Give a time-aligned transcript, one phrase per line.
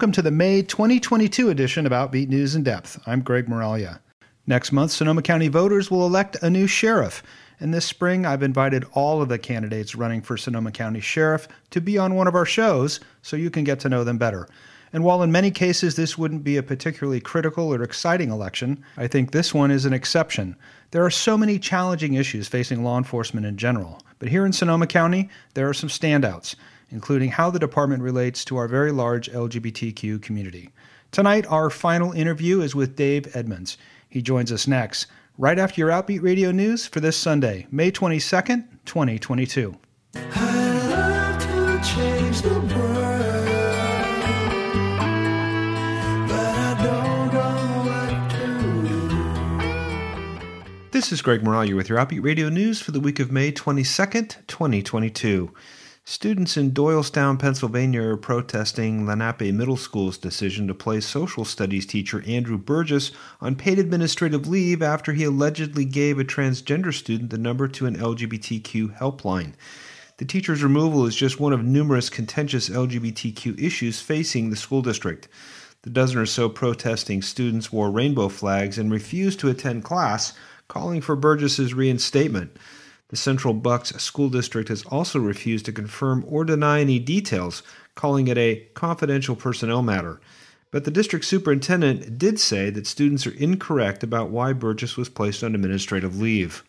[0.00, 2.98] Welcome to the May 2022 edition of Outbeat News in Depth.
[3.04, 4.00] I'm Greg Moralia.
[4.46, 7.22] Next month, Sonoma County voters will elect a new sheriff.
[7.60, 11.82] And this spring, I've invited all of the candidates running for Sonoma County Sheriff to
[11.82, 14.48] be on one of our shows so you can get to know them better.
[14.90, 19.06] And while in many cases this wouldn't be a particularly critical or exciting election, I
[19.06, 20.56] think this one is an exception.
[20.92, 24.86] There are so many challenging issues facing law enforcement in general, but here in Sonoma
[24.86, 26.54] County, there are some standouts
[26.90, 30.70] including how the department relates to our very large LGBTQ community.
[31.10, 33.78] Tonight, our final interview is with Dave Edmonds.
[34.08, 35.06] He joins us next,
[35.38, 39.76] right after your Outbeat Radio News for this Sunday, May 22nd, 2022.
[50.92, 54.36] This is Greg Moralia with your Outbeat Radio News for the week of May 22nd,
[54.46, 55.50] 2022.
[56.10, 62.24] Students in Doylestown, Pennsylvania are protesting Lenape Middle School's decision to place social studies teacher
[62.26, 67.68] Andrew Burgess on paid administrative leave after he allegedly gave a transgender student the number
[67.68, 69.52] to an LGBTQ helpline.
[70.16, 75.28] The teacher's removal is just one of numerous contentious LGBTQ issues facing the school district.
[75.82, 80.32] The dozen or so protesting students wore rainbow flags and refused to attend class,
[80.66, 82.56] calling for Burgess's reinstatement.
[83.10, 87.64] The Central Bucks School District has also refused to confirm or deny any details,
[87.96, 90.20] calling it a confidential personnel matter.
[90.70, 95.42] But the district superintendent did say that students are incorrect about why Burgess was placed
[95.42, 96.62] on administrative leave.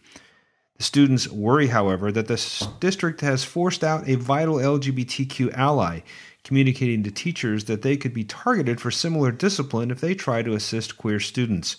[0.78, 6.00] The students worry, however, that the district has forced out a vital LGBTQ ally,
[6.44, 10.56] communicating to teachers that they could be targeted for similar discipline if they try to
[10.56, 11.76] assist queer students.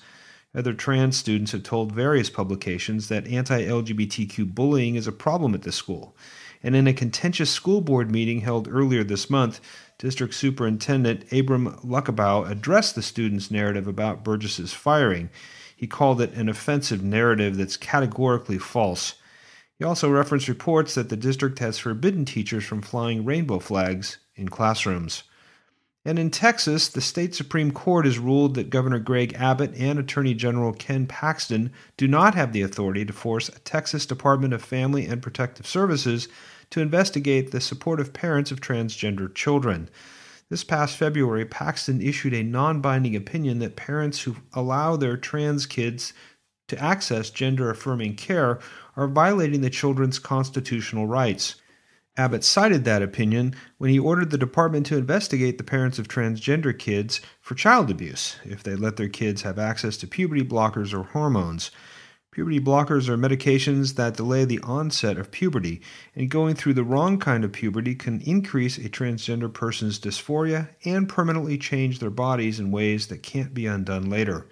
[0.54, 5.62] Other trans students have told various publications that anti LGBTQ bullying is a problem at
[5.62, 6.14] the school.
[6.62, 9.60] And in a contentious school board meeting held earlier this month,
[9.98, 15.30] District Superintendent Abram Lucabaugh addressed the students' narrative about Burgess's firing.
[15.74, 19.14] He called it an offensive narrative that's categorically false.
[19.78, 24.48] He also referenced reports that the district has forbidden teachers from flying rainbow flags in
[24.48, 25.24] classrooms.
[26.04, 30.34] And in Texas, the state Supreme Court has ruled that Governor Greg Abbott and Attorney
[30.34, 35.06] General Ken Paxton do not have the authority to force a Texas Department of Family
[35.06, 36.26] and Protective Services
[36.70, 39.88] to investigate the supportive parents of transgender children.
[40.48, 45.66] This past February, Paxton issued a non binding opinion that parents who allow their trans
[45.66, 46.12] kids
[46.66, 48.58] to access gender affirming care
[48.96, 51.61] are violating the children's constitutional rights.
[52.14, 56.78] Abbott cited that opinion when he ordered the department to investigate the parents of transgender
[56.78, 61.04] kids for child abuse if they let their kids have access to puberty blockers or
[61.04, 61.70] hormones.
[62.30, 65.80] Puberty blockers are medications that delay the onset of puberty,
[66.14, 71.08] and going through the wrong kind of puberty can increase a transgender person's dysphoria and
[71.08, 74.46] permanently change their bodies in ways that can't be undone later.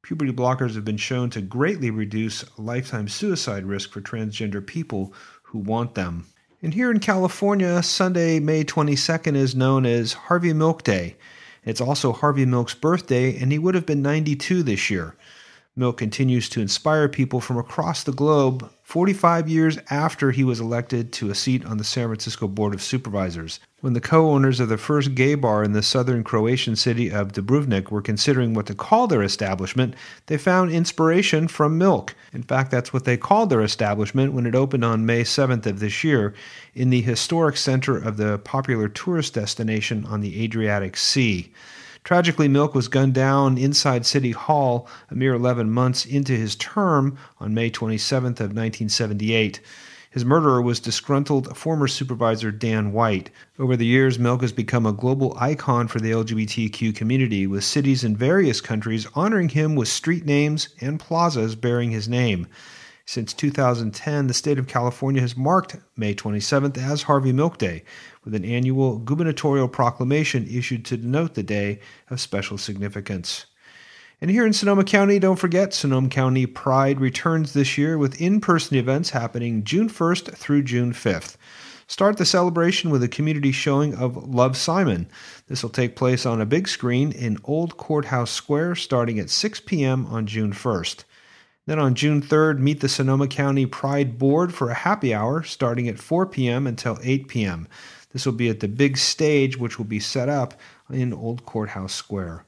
[0.00, 5.12] Puberty blockers have been shown to greatly reduce lifetime suicide risk for transgender people
[5.44, 6.26] who want them.
[6.64, 11.14] And here in California, Sunday, May 22nd is known as Harvey Milk Day.
[11.62, 15.14] It's also Harvey Milk's birthday, and he would have been 92 this year.
[15.76, 21.10] Milk continues to inspire people from across the globe 45 years after he was elected
[21.10, 23.58] to a seat on the San Francisco Board of Supervisors.
[23.80, 27.32] When the co owners of the first gay bar in the southern Croatian city of
[27.32, 29.94] Dubrovnik were considering what to call their establishment,
[30.26, 32.14] they found inspiration from milk.
[32.34, 35.80] In fact, that's what they called their establishment when it opened on May 7th of
[35.80, 36.34] this year
[36.74, 41.50] in the historic center of the popular tourist destination on the Adriatic Sea.
[42.04, 47.16] Tragically, Milk was gunned down inside City Hall a mere 11 months into his term
[47.40, 49.58] on May 27th of 1978.
[50.10, 53.30] His murderer was disgruntled former supervisor Dan White.
[53.58, 58.04] Over the years, Milk has become a global icon for the LGBTQ community, with cities
[58.04, 62.46] in various countries honoring him with street names and plazas bearing his name.
[63.06, 67.84] Since 2010, the state of California has marked May 27th as Harvey Milk Day,
[68.24, 73.44] with an annual gubernatorial proclamation issued to denote the day of special significance.
[74.22, 78.40] And here in Sonoma County, don't forget, Sonoma County Pride returns this year with in
[78.40, 81.36] person events happening June 1st through June 5th.
[81.86, 85.08] Start the celebration with a community showing of Love Simon.
[85.48, 89.60] This will take place on a big screen in Old Courthouse Square starting at 6
[89.60, 90.06] p.m.
[90.06, 91.04] on June 1st.
[91.66, 95.88] Then on June 3rd, meet the Sonoma County Pride Board for a happy hour starting
[95.88, 96.66] at 4 p.m.
[96.66, 97.68] until 8 p.m.
[98.12, 100.54] This will be at the big stage, which will be set up
[100.90, 102.44] in Old Courthouse Square.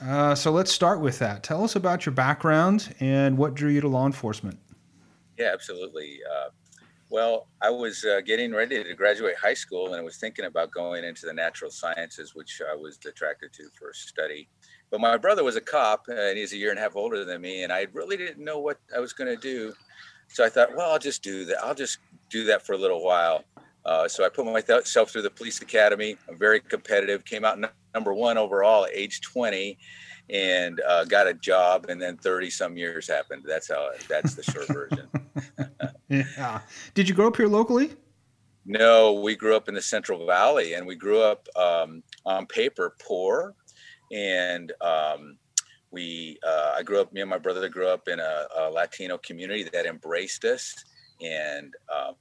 [0.00, 1.44] Uh, so let's start with that.
[1.44, 4.58] Tell us about your background and what drew you to law enforcement.
[5.38, 6.20] Yeah, absolutely.
[6.30, 6.50] Uh,
[7.10, 10.70] well, I was uh, getting ready to graduate high school and I was thinking about
[10.70, 14.48] going into the natural sciences, which I was attracted to for study.
[14.90, 17.40] But my brother was a cop and he's a year and a half older than
[17.40, 19.72] me, and I really didn't know what I was going to do.
[20.28, 21.62] So I thought, well, I'll just do that.
[21.62, 21.98] I'll just
[22.30, 23.44] do that for a little while.
[23.84, 26.16] Uh, so I put myself through the police academy.
[26.28, 27.24] I'm very competitive.
[27.24, 29.78] Came out n- number one overall at age 20,
[30.30, 31.86] and uh, got a job.
[31.88, 33.44] And then 30 some years happened.
[33.46, 33.90] That's how.
[34.08, 35.08] That's the short version.
[36.36, 36.60] Yeah.
[36.94, 37.92] Did you grow up here locally?
[38.66, 42.96] No, we grew up in the Central Valley, and we grew up um, on paper
[43.06, 43.54] poor,
[44.10, 45.36] and um,
[45.90, 46.38] we.
[46.46, 47.12] Uh, I grew up.
[47.12, 50.74] Me and my brother grew up in a, a Latino community that embraced us,
[51.20, 52.14] and um,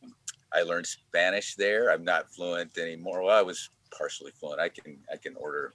[0.53, 1.91] I learned Spanish there.
[1.91, 3.23] I'm not fluent anymore.
[3.23, 4.59] Well, I was partially fluent.
[4.59, 5.73] I can I can order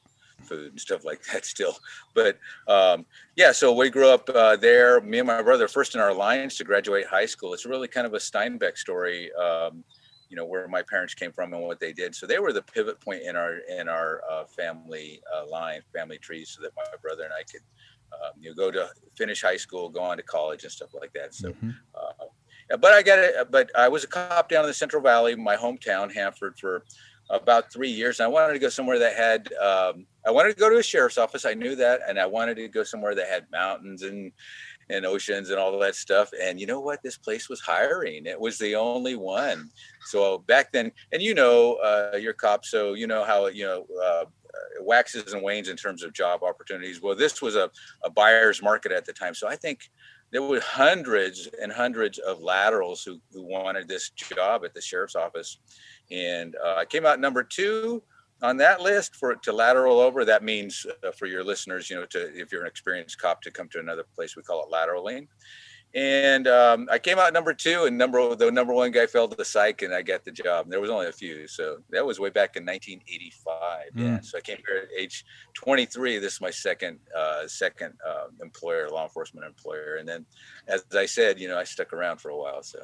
[0.49, 1.77] food and stuff like that still.
[2.15, 3.07] But um,
[3.37, 5.01] yeah, so we grew up uh, there.
[5.01, 7.55] Me and my brother, first in our lines to graduate high school.
[7.55, 9.31] It's really kind of a Steinbeck story.
[9.35, 9.85] Um,
[10.29, 12.15] you know where my parents came from and what they did.
[12.15, 16.19] So they were the pivot point in our in our uh, family uh, line, family
[16.19, 17.63] tree, so that my brother and I could
[18.13, 21.13] um, you know, go to finish high school, go on to college and stuff like
[21.15, 21.35] that.
[21.35, 21.51] So.
[21.51, 21.71] Mm-hmm.
[21.95, 22.27] Uh,
[22.77, 23.51] but I got it.
[23.51, 26.85] But I was a cop down in the Central Valley, my hometown, Hanford, for
[27.31, 28.21] about three years.
[28.21, 31.19] I wanted to go somewhere that had, um, I wanted to go to a sheriff's
[31.19, 31.45] office.
[31.45, 32.01] I knew that.
[32.09, 34.33] And I wanted to go somewhere that had mountains and,
[34.91, 36.31] and oceans and all that stuff.
[36.41, 37.03] And you know what?
[37.03, 38.27] This place was hiring.
[38.27, 39.71] It was the only one.
[40.07, 43.87] So back then, and you know, uh, you're cop, so you know how, you know,
[44.03, 44.25] uh,
[44.81, 47.03] waxes and wanes in terms of job opportunities.
[47.03, 47.71] Well, this was a,
[48.03, 49.35] a buyer's market at the time.
[49.35, 49.91] So I think
[50.31, 55.17] there were hundreds and hundreds of laterals who, who wanted this job at the sheriff's
[55.17, 55.59] office.
[56.11, 58.03] And uh, I came out number two
[58.43, 60.25] on that list for to lateral over.
[60.25, 63.51] That means uh, for your listeners, you know, to if you're an experienced cop to
[63.51, 65.29] come to another place, we call it lateraling.
[65.95, 69.35] And um, I came out number two, and number the number one guy fell to
[69.35, 70.69] the psych, and I got the job.
[70.69, 73.81] There was only a few, so that was way back in 1985.
[73.97, 74.03] Mm.
[74.03, 75.25] Yeah, so I came here at age
[75.55, 76.19] 23.
[76.19, 80.27] This is my second uh, second uh, employer, law enforcement employer, and then,
[80.67, 82.63] as I said, you know, I stuck around for a while.
[82.63, 82.81] So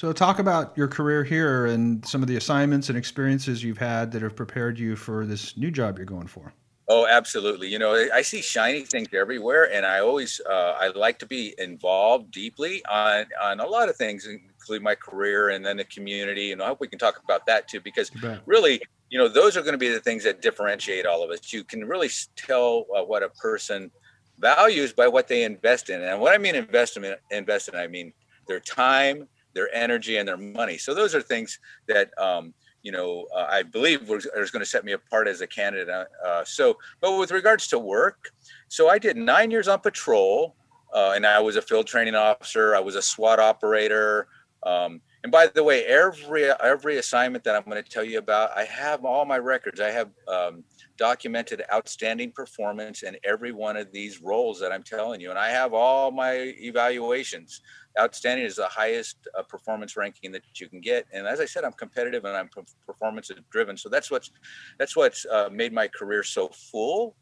[0.00, 4.10] so, talk about your career here and some of the assignments and experiences you've had
[4.12, 6.54] that have prepared you for this new job you're going for.
[6.88, 7.68] Oh, absolutely.
[7.68, 11.54] You know, I see shiny things everywhere, and I always uh, I like to be
[11.58, 16.52] involved deeply on on a lot of things, including my career and then the community.
[16.52, 18.10] And I hope we can talk about that too, because
[18.46, 18.80] really,
[19.10, 21.52] you know, those are going to be the things that differentiate all of us.
[21.52, 23.90] You can really tell uh, what a person
[24.38, 28.14] values by what they invest in, and what I mean investment invest in, I mean
[28.48, 30.78] their time their energy and their money.
[30.78, 34.84] So those are things that um, you know uh, I believe was going to set
[34.84, 35.88] me apart as a candidate.
[35.88, 38.30] Uh, uh, so, but with regards to work,
[38.68, 40.56] so I did nine years on patrol,
[40.94, 42.74] uh, and I was a field training officer.
[42.74, 44.28] I was a SWAT operator.
[44.62, 48.56] Um, and by the way, every every assignment that I'm going to tell you about,
[48.56, 49.80] I have all my records.
[49.80, 50.64] I have um,
[51.00, 55.48] documented outstanding performance in every one of these roles that I'm telling you, and I
[55.48, 57.62] have all my evaluations
[57.98, 61.06] outstanding is the highest uh, performance ranking that you can get.
[61.12, 62.50] And as I said, I'm competitive and I'm
[62.86, 63.76] performance driven.
[63.76, 64.30] So that's what's
[64.78, 67.16] that's what's uh, made my career so full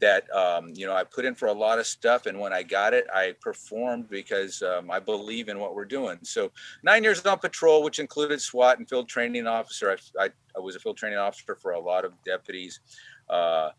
[0.00, 2.62] that um, you know I put in for a lot of stuff, and when I
[2.62, 6.18] got it, I performed because um, I believe in what we're doing.
[6.22, 6.50] So
[6.82, 9.90] nine years on patrol, which included SWAT and field training officer.
[9.90, 12.80] I, I, I was a field training officer for a lot of deputies.
[13.28, 13.70] Uh,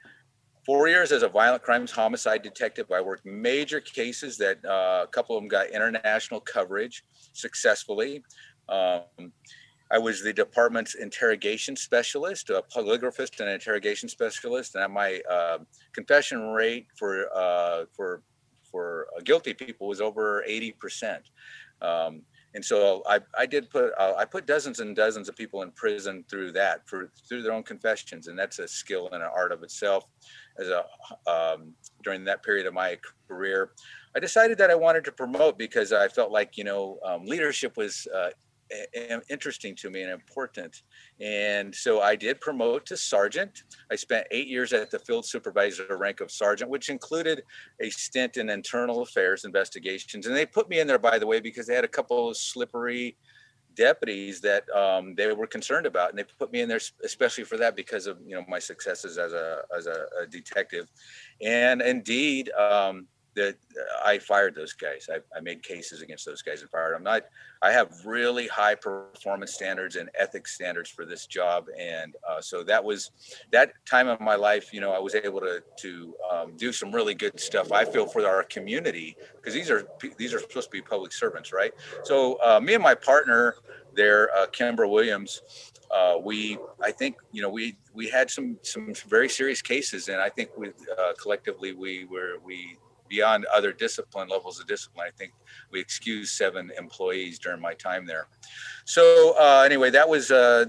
[0.65, 2.91] four years as a violent crimes homicide detective.
[2.91, 8.23] I worked major cases that uh, a couple of them got international coverage successfully.
[8.67, 9.31] Um,
[9.91, 15.59] I was the department's interrogation specialist, a polygraphist and interrogation specialist, and my uh,
[15.93, 18.23] confession rate for uh, for
[18.63, 21.29] for guilty people was over eighty percent.
[21.81, 22.23] Um,
[22.55, 25.71] and so I, I did put uh, I put dozens and dozens of people in
[25.71, 29.51] prison through that for through their own confessions, and that's a skill and an art
[29.51, 30.05] of itself.
[30.57, 30.85] As a
[31.29, 32.97] um, during that period of my
[33.27, 33.71] career,
[34.15, 37.75] I decided that I wanted to promote because I felt like you know um, leadership
[37.75, 38.29] was uh,
[39.29, 40.83] interesting to me and important.
[41.19, 43.63] And so I did promote to sergeant.
[43.91, 47.43] I spent eight years at the field supervisor rank of sergeant, which included
[47.79, 50.25] a stint in internal affairs investigations.
[50.25, 52.37] And they put me in there, by the way, because they had a couple of
[52.37, 53.17] slippery
[53.75, 57.57] deputies that um, they were concerned about, and they put me in there especially for
[57.57, 60.89] that because of you know my successes as a as a, a detective.
[61.41, 65.09] And indeed, um, that uh, I fired those guys.
[65.11, 67.03] I, I, made cases against those guys and fired them.
[67.03, 67.23] Not,
[67.61, 72.63] I have really high performance standards and ethics standards for this job, and uh, so
[72.63, 73.11] that was
[73.51, 74.73] that time of my life.
[74.73, 77.71] You know, I was able to to um, do some really good stuff.
[77.71, 79.87] I feel for our community because these are
[80.17, 81.73] these are supposed to be public servants, right?
[82.03, 83.55] So uh, me and my partner
[83.95, 85.41] there, uh, Kimber Williams,
[85.91, 90.21] uh, we I think you know we we had some some very serious cases, and
[90.21, 92.77] I think we uh, collectively we were we
[93.07, 95.07] beyond other discipline levels of discipline.
[95.07, 95.33] I think
[95.71, 98.27] we excused seven employees during my time there.
[98.85, 100.65] So uh, anyway, that was uh,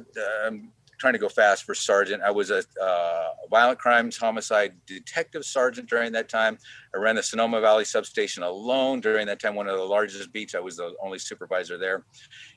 [0.46, 2.22] um, trying to go fast for sergeant.
[2.22, 6.58] I was a uh, violent crimes homicide detective sergeant during that time.
[6.94, 10.54] I ran the Sonoma Valley substation alone during that time, one of the largest beats.
[10.54, 12.04] I was the only supervisor there.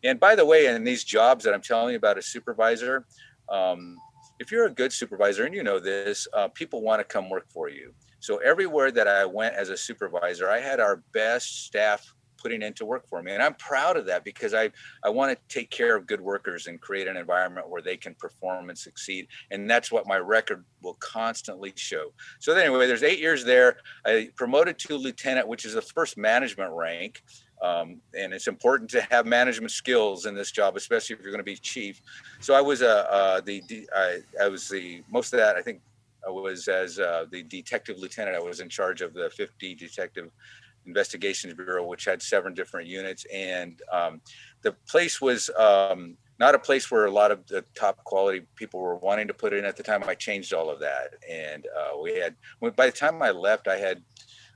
[0.03, 3.05] And by the way, in these jobs that I'm telling you about as supervisor,
[3.49, 3.97] um,
[4.39, 7.45] if you're a good supervisor and you know this, uh, people want to come work
[7.49, 7.93] for you.
[8.19, 12.85] So everywhere that I went as a supervisor, I had our best staff putting into
[12.85, 13.33] work for me.
[13.33, 14.71] And I'm proud of that because I,
[15.03, 18.15] I want to take care of good workers and create an environment where they can
[18.15, 19.27] perform and succeed.
[19.51, 22.13] And that's what my record will constantly show.
[22.39, 23.77] So anyway, there's eight years there.
[24.05, 27.23] I promoted to lieutenant, which is the first management rank.
[27.61, 31.39] Um, and it's important to have management skills in this job, especially if you're going
[31.39, 32.01] to be chief.
[32.39, 33.61] So I was uh, uh, the
[33.95, 35.81] I, I was the most of that I think
[36.25, 38.35] I was as uh, the detective lieutenant.
[38.35, 40.29] I was in charge of the 50 Detective
[40.85, 44.21] Investigations Bureau, which had seven different units, and um,
[44.61, 48.79] the place was um, not a place where a lot of the top quality people
[48.79, 50.03] were wanting to put in at the time.
[50.07, 52.35] I changed all of that, and uh, we had.
[52.75, 54.01] By the time I left, I had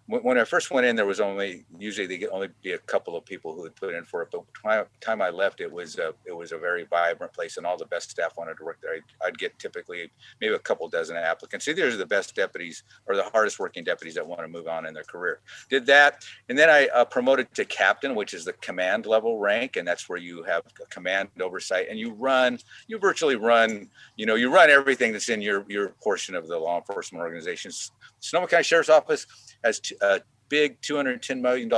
[0.07, 3.23] when I first went in, there was only usually they only be a couple of
[3.23, 4.29] people who had put in for it.
[4.31, 7.55] But by the time I left, it was a it was a very vibrant place,
[7.55, 8.95] and all the best staff wanted to work there.
[8.95, 11.65] I'd, I'd get typically maybe a couple dozen applicants.
[11.65, 14.67] See, these are the best deputies or the hardest working deputies that want to move
[14.67, 15.39] on in their career.
[15.69, 19.77] Did that, and then I uh, promoted to captain, which is the command level rank,
[19.77, 24.35] and that's where you have command oversight, and you run, you virtually run, you know,
[24.35, 27.91] you run everything that's in your your portion of the law enforcement organizations.
[28.19, 29.27] Sonoma County Sheriff's Office
[29.63, 31.69] has a big $210 million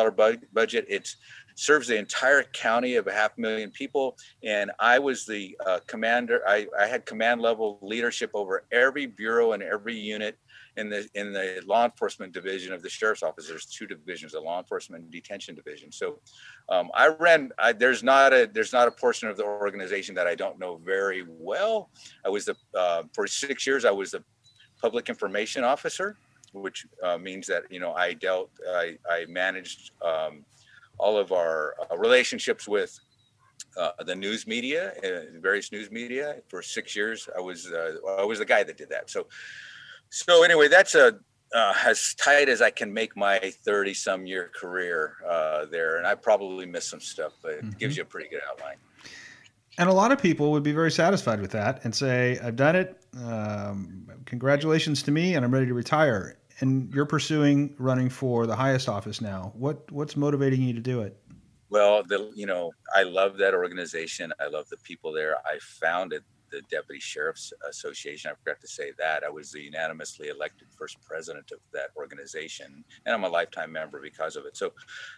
[0.54, 0.86] budget.
[0.90, 1.16] It
[1.56, 4.18] serves the entire county of a half million people.
[4.44, 6.42] And I was the uh, commander.
[6.48, 10.38] I, I had command level leadership over every bureau and every unit
[10.78, 13.48] in the in the law enforcement division of the sheriff's office.
[13.48, 15.90] There's two divisions: the law enforcement and detention division.
[15.90, 16.20] So
[16.68, 17.52] um, I ran.
[17.58, 20.82] I, there's not a there's not a portion of the organization that I don't know
[20.84, 21.92] very well.
[22.26, 23.86] I was the uh, for six years.
[23.86, 24.24] I was the
[24.82, 26.18] public information officer
[26.62, 30.46] which uh, means that you know I dealt, I, I managed um,
[30.98, 32.98] all of our uh, relationships with
[33.78, 37.30] uh, the news media, uh, various news media for six years.
[37.36, 39.10] I was uh, I was the guy that did that.
[39.10, 39.28] So
[40.10, 41.20] so anyway, that's a
[41.54, 45.16] uh, as tight as I can make my 30 some year career
[45.72, 47.78] there, and I probably missed some stuff, but it mm-hmm.
[47.78, 48.78] gives you a pretty good outline.
[49.78, 52.76] And a lot of people would be very satisfied with that and say, I've done
[52.76, 52.98] it.
[53.22, 58.56] Um, congratulations to me, and I'm ready to retire and you're pursuing running for the
[58.56, 59.52] highest office now.
[59.56, 61.18] What what's motivating you to do it?
[61.70, 64.34] Well, the you know I love that organization.
[64.40, 65.38] I love the people there.
[65.46, 68.32] I founded the Deputy Sheriff's Association.
[68.32, 69.24] I forgot to say that.
[69.24, 74.00] I was the unanimously elected first president of that organization, and I'm a lifetime member
[74.00, 74.56] because of it.
[74.56, 74.72] So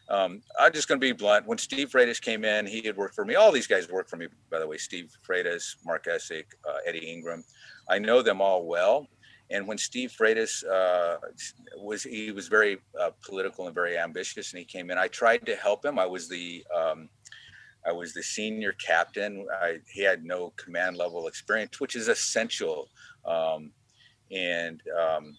[0.09, 1.45] um, I'm just going to be blunt.
[1.45, 3.35] When Steve Freitas came in, he had worked for me.
[3.35, 4.77] All these guys worked for me, by the way.
[4.77, 7.43] Steve Freitas, Mark Essick, uh, Eddie Engram.
[7.89, 9.07] I know them all well
[9.49, 11.17] and when Steve Freitas uh,
[11.77, 14.97] was, he was very uh, political and very ambitious, and he came in.
[14.97, 15.97] I tried to help him.
[15.97, 17.09] I was the um,
[17.87, 19.47] I was the senior captain.
[19.61, 22.89] I, he had no command level experience, which is essential.
[23.25, 23.71] Um,
[24.29, 25.37] and um,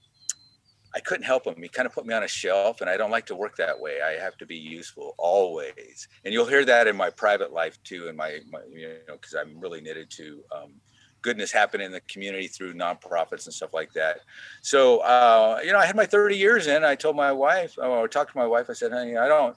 [0.95, 1.63] I couldn't help him.
[1.63, 3.79] He kind of put me on a shelf, and I don't like to work that
[3.79, 4.01] way.
[4.01, 8.09] I have to be useful always, and you'll hear that in my private life too.
[8.09, 10.81] In my, my you know, because I'm really knitted to um,
[11.23, 14.21] goodness happen in the community through nonprofits and stuff like that.
[14.63, 16.85] So, uh, you know, I had my 30 years in.
[16.85, 18.67] I told my wife, I talked to my wife.
[18.71, 19.57] I said, "Honey, I don't.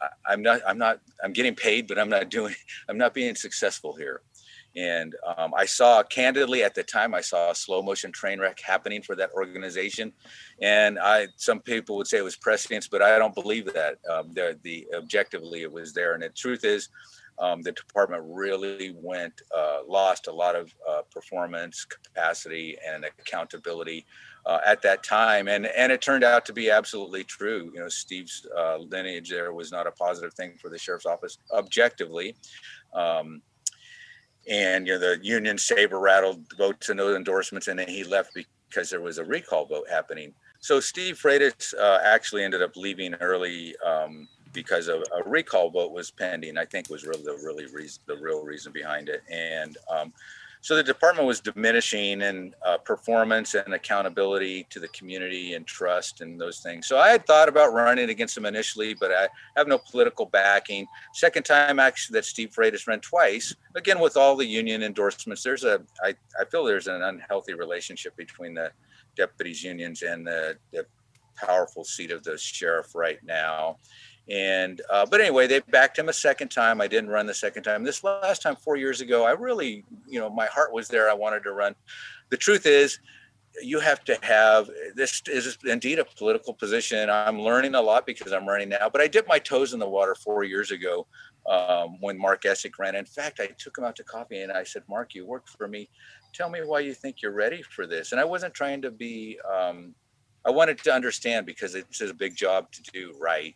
[0.00, 0.60] I, I'm not.
[0.66, 1.00] I'm not.
[1.22, 2.54] I'm getting paid, but I'm not doing.
[2.88, 4.22] I'm not being successful here."
[4.76, 8.60] And um, I saw candidly at the time, I saw a slow motion train wreck
[8.60, 10.12] happening for that organization.
[10.60, 13.96] And I, some people would say it was prescience, but I don't believe that.
[14.10, 16.12] Um, the, the objectively it was there.
[16.12, 16.90] And the truth is,
[17.38, 24.06] um, the department really went uh, lost a lot of uh, performance capacity and accountability
[24.46, 25.48] uh, at that time.
[25.48, 27.70] And and it turned out to be absolutely true.
[27.74, 31.38] You know steve's uh, lineage there was not a positive thing for the sheriff's office
[31.52, 32.36] objectively.
[32.94, 33.42] Um,
[34.48, 38.36] and you know the union saber rattled votes and those endorsements, and then he left
[38.68, 40.32] because there was a recall vote happening.
[40.60, 45.92] So Steve Freitas uh, actually ended up leaving early um, because of a recall vote
[45.92, 46.58] was pending.
[46.58, 50.12] I think was really the really reason, the real reason behind it, and um,
[50.62, 56.22] so the department was diminishing in uh, performance and accountability to the community and trust
[56.22, 56.88] and those things.
[56.88, 60.88] So I had thought about running against them initially, but I have no political backing.
[61.14, 65.44] Second time actually that Steve Freitas ran twice, again with all the union endorsements.
[65.44, 68.72] There's a I, I feel there's an unhealthy relationship between the
[69.14, 70.86] deputies unions and the, the
[71.36, 73.78] powerful seat of the sheriff right now.
[74.28, 76.80] And uh, but anyway, they backed him a second time.
[76.80, 77.84] I didn't run the second time.
[77.84, 81.08] This last time, four years ago, I really, you know, my heart was there.
[81.08, 81.76] I wanted to run.
[82.30, 82.98] The truth is,
[83.62, 87.08] you have to have this is indeed a political position.
[87.08, 89.88] I'm learning a lot because I'm running now, but I dipped my toes in the
[89.88, 91.06] water four years ago
[91.48, 92.96] um, when Mark Essick ran.
[92.96, 95.68] In fact, I took him out to coffee and I said, Mark, you worked for
[95.68, 95.88] me.
[96.34, 98.12] Tell me why you think you're ready for this.
[98.12, 99.94] And I wasn't trying to be, um,
[100.44, 103.54] I wanted to understand because it's a big job to do right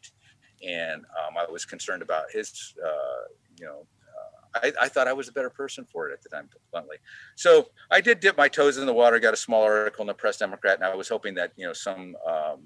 [0.66, 3.86] and um, I was concerned about his, uh, you know,
[4.54, 6.96] uh, I, I, thought I was a better person for it at the time, bluntly.
[7.36, 10.14] So I did dip my toes in the water, got a small article in the
[10.14, 12.60] Press Democrat, and I was hoping that you know some um,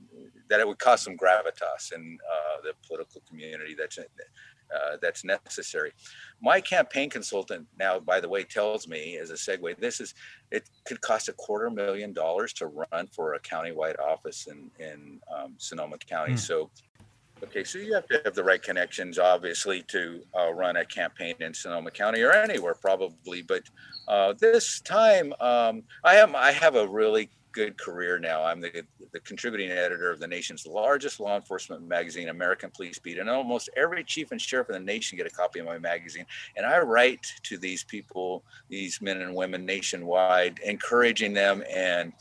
[0.48, 5.92] that it would cause some gravitas in uh, the political community that's uh, that's necessary.
[6.40, 10.14] My campaign consultant now, by the way, tells me as a segue, this is
[10.50, 15.20] it could cost a quarter million dollars to run for a countywide office in in
[15.35, 16.35] um, Sonoma County.
[16.35, 16.38] Mm.
[16.38, 16.70] So
[17.44, 21.35] Okay, so you have to have the right connections, obviously, to uh, run a campaign
[21.40, 23.42] in Sonoma County or anywhere, probably.
[23.42, 23.64] But
[24.09, 28.45] uh, this time, um, I am I have a really good career now.
[28.45, 33.19] I'm the, the contributing editor of the nation's largest law enforcement magazine, American Police Beat,
[33.19, 36.27] and almost every chief and sheriff in the nation get a copy of my magazine.
[36.57, 42.12] And I write to these people, these men and women nationwide, encouraging them and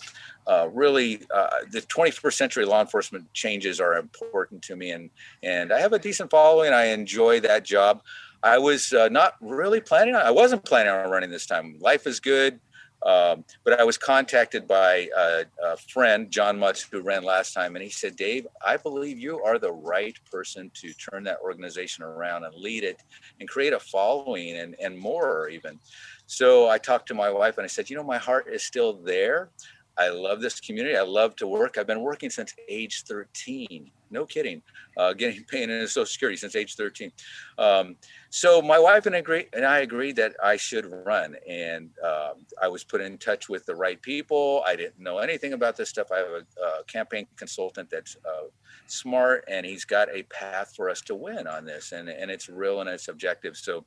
[0.46, 5.10] uh, really uh, the 21st century law enforcement changes are important to me and
[5.41, 8.02] and i have a decent following i enjoy that job
[8.43, 12.06] i was uh, not really planning on i wasn't planning on running this time life
[12.06, 12.60] is good
[13.05, 17.75] um, but i was contacted by a, a, friend john mutz who ran last time
[17.75, 22.03] and he said dave i believe you are the right person to turn that organization
[22.03, 23.01] around and lead it
[23.39, 25.79] and create a following and, and more even
[26.25, 28.93] so I talked to my wife and I said, you know, my heart is still
[28.93, 29.49] there.
[29.97, 30.97] I love this community.
[30.97, 31.77] I love to work.
[31.77, 33.91] I've been working since age 13.
[34.13, 34.62] No kidding.
[34.95, 37.12] Uh, getting paid in Social Security since age 13.
[37.58, 37.95] Um,
[38.30, 41.36] so my wife and I agree, and I agreed that I should run.
[41.47, 44.63] And um, I was put in touch with the right people.
[44.65, 46.12] I didn't know anything about this stuff.
[46.12, 46.43] I have a,
[46.88, 48.47] campaign consultant that's uh,
[48.88, 51.91] smart, and he's got a path for us to win on this.
[51.91, 53.58] And, and it's real and it's objective.
[53.58, 53.86] So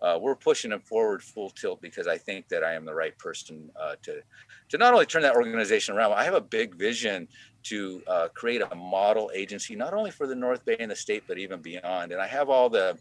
[0.00, 3.16] uh, we're pushing it forward full tilt because I think that I am the right
[3.18, 4.20] person uh, to
[4.68, 6.12] to not only turn that organization around.
[6.12, 7.28] I have a big vision
[7.68, 11.24] to uh, create a model agency, not only for the North Bay and the state,
[11.26, 12.12] but even beyond.
[12.12, 12.98] And I have all the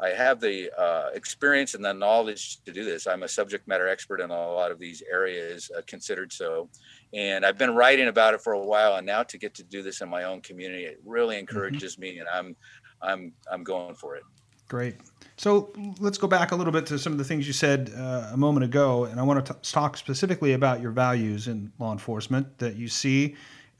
[0.00, 3.08] I have the uh, experience and the knowledge to do this.
[3.08, 6.68] I'm a subject matter expert in a lot of these areas, uh, considered so.
[7.12, 9.82] And I've been writing about it for a while, and now to get to do
[9.82, 11.40] this in my own community, it really mm-hmm.
[11.40, 12.02] encourages mm-hmm.
[12.02, 12.54] me, and I'm
[13.02, 14.22] I'm I'm going for it.
[14.68, 14.96] Great.
[15.36, 18.30] So let's go back a little bit to some of the things you said uh,
[18.32, 21.92] a moment ago, and I want to t- talk specifically about your values in law
[21.92, 23.34] enforcement that you see,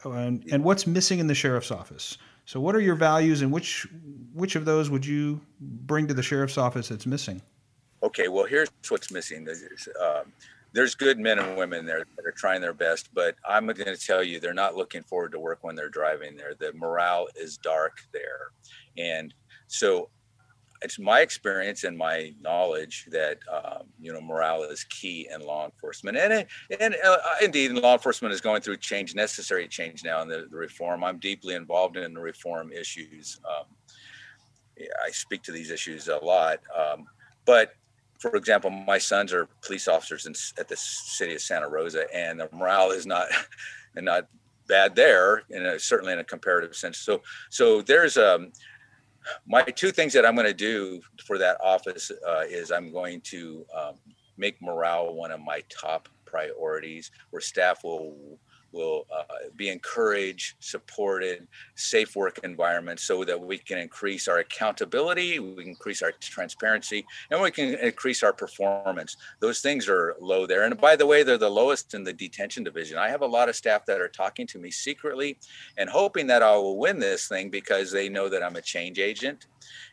[0.05, 2.19] and, and what's missing in the sheriff's office.
[2.45, 3.87] So, what are your values, and which
[4.33, 7.43] which of those would you bring to the sheriff's office that's missing?
[8.03, 9.47] Okay, well, here's what's missing.
[10.01, 10.33] Um,
[10.73, 13.97] there's good men and women there that are trying their best, but I'm going to
[13.97, 16.55] tell you, they're not looking forward to work when they're driving there.
[16.55, 18.53] The morale is dark there.
[18.97, 19.35] And
[19.67, 20.11] so
[20.83, 25.64] it's my experience and my knowledge that um, you know morale is key in law
[25.64, 26.47] enforcement, and
[26.81, 30.57] and uh, indeed, law enforcement is going through change, necessary change now in the, the
[30.57, 31.05] reform.
[31.05, 33.41] I'm deeply involved in the reform issues.
[33.49, 33.64] Um,
[35.05, 37.07] I speak to these issues a lot, um,
[37.45, 37.75] but
[38.19, 42.41] for example, my sons are police officers in, at the city of Santa Rosa, and
[42.41, 43.29] the morale is not
[43.97, 44.29] and not
[44.69, 46.99] bad there, and certainly in a comparative sense.
[46.99, 48.53] So, so there's um,
[49.46, 53.20] my two things that I'm going to do for that office uh, is I'm going
[53.22, 53.94] to um,
[54.37, 58.38] make morale one of my top priorities, where staff will
[58.72, 59.22] will uh,
[59.57, 66.02] be encouraged, supported, safe work environment so that we can increase our accountability, we increase
[66.02, 69.16] our transparency, and we can increase our performance.
[69.40, 70.64] Those things are low there.
[70.64, 72.98] And by the way, they're the lowest in the detention division.
[72.98, 75.38] I have a lot of staff that are talking to me secretly
[75.76, 78.98] and hoping that I will win this thing because they know that I'm a change
[78.98, 79.46] agent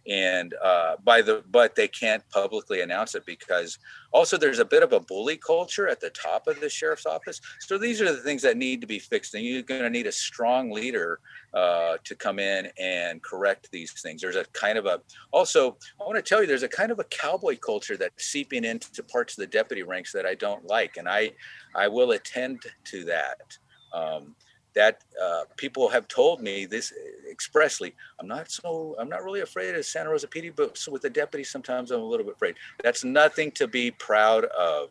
[0.08, 3.78] and uh, by the but they can't publicly announce it because
[4.12, 7.42] also there's a bit of a bully culture at the top of the sheriff's office.
[7.60, 10.08] So these are the things that need to be fixed and you're going to need
[10.08, 11.20] a strong leader
[11.54, 14.22] uh, to come in and correct these things.
[14.22, 15.02] There's a kind of a
[15.32, 18.64] also i want to tell you there's a kind of a cowboy culture that's seeping
[18.64, 21.32] into parts of the deputy ranks that i don't like and i
[21.76, 23.58] i will attend to that.
[23.94, 24.36] Um,
[24.76, 26.94] that uh, people have told me this
[27.30, 27.96] expressly.
[28.20, 31.44] I'm not so I'm not really afraid of Santa Rosa PD, but with the deputy,
[31.44, 32.56] sometimes I'm a little bit afraid.
[32.84, 34.90] That's nothing to be proud of.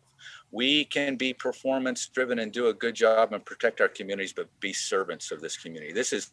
[0.50, 4.48] We can be performance driven and do a good job and protect our communities, but
[4.60, 5.92] be servants of this community.
[5.92, 6.30] This is,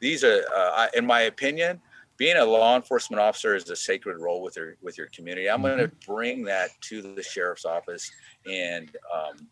[0.00, 1.80] these are, uh, in my opinion,
[2.16, 5.48] being a law enforcement officer is a sacred role with your with your community.
[5.48, 5.78] I'm mm-hmm.
[5.78, 8.10] going to bring that to the sheriff's office
[8.50, 9.46] and um,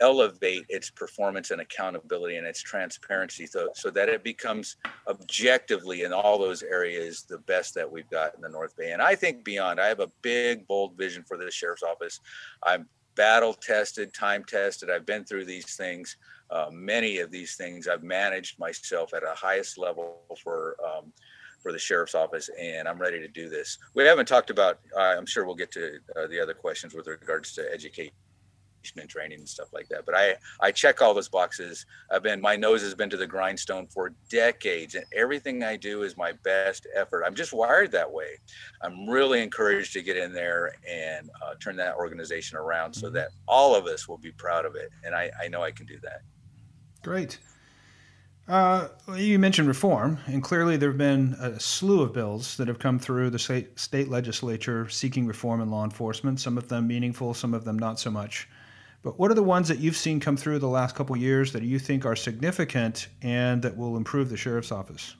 [0.00, 4.76] elevate its performance and accountability and its transparency so, so that it becomes
[5.08, 8.92] objectively in all those areas the best that we've got in the North Bay.
[8.92, 12.20] And I think beyond, I have a big, bold vision for the sheriff's office.
[12.64, 14.90] I'm battle tested, time tested.
[14.90, 16.16] I've been through these things.
[16.50, 21.12] Uh, many of these things I've managed myself at a highest level for um,
[21.60, 23.78] for the sheriff's office, and I'm ready to do this.
[23.94, 24.78] We haven't talked about.
[24.96, 28.14] Uh, I'm sure we'll get to uh, the other questions with regards to education
[28.96, 30.06] and training and stuff like that.
[30.06, 31.86] But I I check all those boxes.
[32.10, 36.02] I've been my nose has been to the grindstone for decades, and everything I do
[36.02, 37.24] is my best effort.
[37.24, 38.38] I'm just wired that way.
[38.82, 43.28] I'm really encouraged to get in there and uh, turn that organization around so that
[43.46, 45.98] all of us will be proud of it, and I I know I can do
[46.02, 46.20] that.
[47.02, 47.38] Great.
[48.48, 52.78] Uh, you mentioned reform, and clearly there have been a slew of bills that have
[52.78, 57.34] come through the state, state legislature seeking reform in law enforcement, some of them meaningful,
[57.34, 58.48] some of them not so much.
[59.02, 61.62] But what are the ones that you've seen come through the last couple years that
[61.62, 65.14] you think are significant and that will improve the sheriff's office?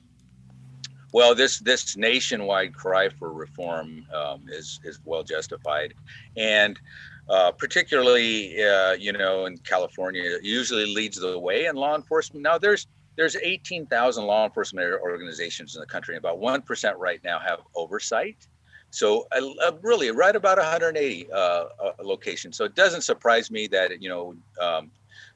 [1.11, 5.95] Well, this this nationwide cry for reform um, is is well justified,
[6.37, 6.79] and
[7.27, 12.43] uh, particularly uh, you know in California, usually leads the way in law enforcement.
[12.43, 16.15] Now there's there's 18,000 law enforcement organizations in the country.
[16.15, 18.45] About one percent right now have oversight,
[18.91, 21.65] so uh, really, right about 180 uh, uh,
[22.01, 22.57] locations.
[22.57, 24.91] So it doesn't surprise me that you know um,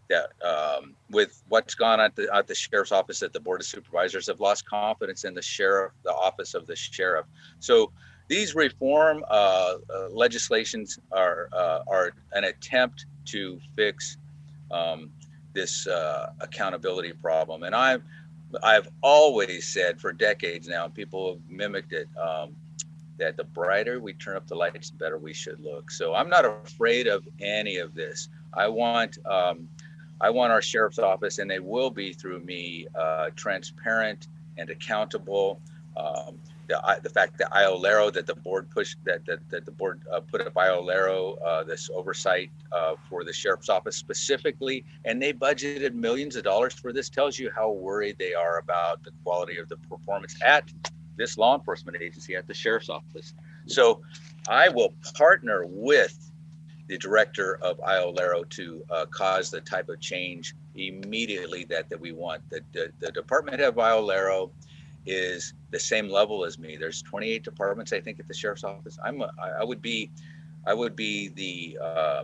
[0.09, 3.67] that um, with what's gone at the at the sheriff's office, that the board of
[3.67, 7.25] supervisors have lost confidence in the sheriff, the office of the sheriff.
[7.59, 7.91] So
[8.27, 14.17] these reform uh, uh, legislations are uh, are an attempt to fix
[14.71, 15.11] um,
[15.53, 15.87] this
[16.41, 18.01] accountability problem, and I've
[18.63, 22.07] I've always said for decades now, and people have mimicked it.
[22.17, 22.55] Um,
[23.17, 25.91] that the brighter we turn up the lights, the better we should look.
[25.91, 28.29] So I'm not afraid of any of this.
[28.53, 29.67] I want um,
[30.21, 35.59] I want our sheriff's office, and they will be through me, uh, transparent and accountable.
[35.97, 40.01] Um, the, the fact that IOLERO, that the board pushed, that, that, that the board
[40.11, 45.33] uh, put up IOLERO, uh, this oversight uh, for the sheriff's office specifically, and they
[45.33, 49.57] budgeted millions of dollars for this, tells you how worried they are about the quality
[49.57, 50.71] of the performance at
[51.15, 53.33] this law enforcement agency at the sheriff's office.
[53.67, 54.01] So
[54.49, 56.31] I will partner with
[56.87, 62.11] the director of IOLERO to uh, cause the type of change immediately that, that we
[62.11, 62.41] want.
[62.49, 64.51] The, the, the department of IOLERO
[65.05, 66.77] is the same level as me.
[66.77, 68.97] There's 28 departments, I think, at the sheriff's office.
[69.03, 70.11] I'm a, I would be,
[70.65, 72.23] I would be the uh,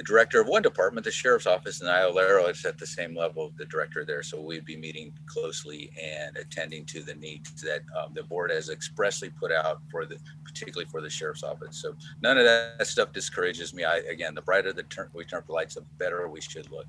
[0.00, 3.44] the director of one department, the sheriff's office in Iolero, is at the same level
[3.44, 4.22] of the director there.
[4.22, 8.70] So we'd be meeting closely and attending to the needs that um, the board has
[8.70, 11.82] expressly put out for the, particularly for the sheriff's office.
[11.82, 13.84] So none of that stuff discourages me.
[13.84, 16.86] I, again, the brighter the turn, we turn the lights, the better we should look.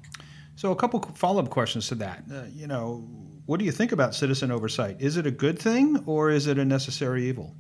[0.56, 2.24] So a couple follow-up questions to that.
[2.34, 3.06] Uh, you know,
[3.46, 5.02] what do you think about citizen oversight?
[5.02, 7.58] Is it a good thing or is it a necessary evil?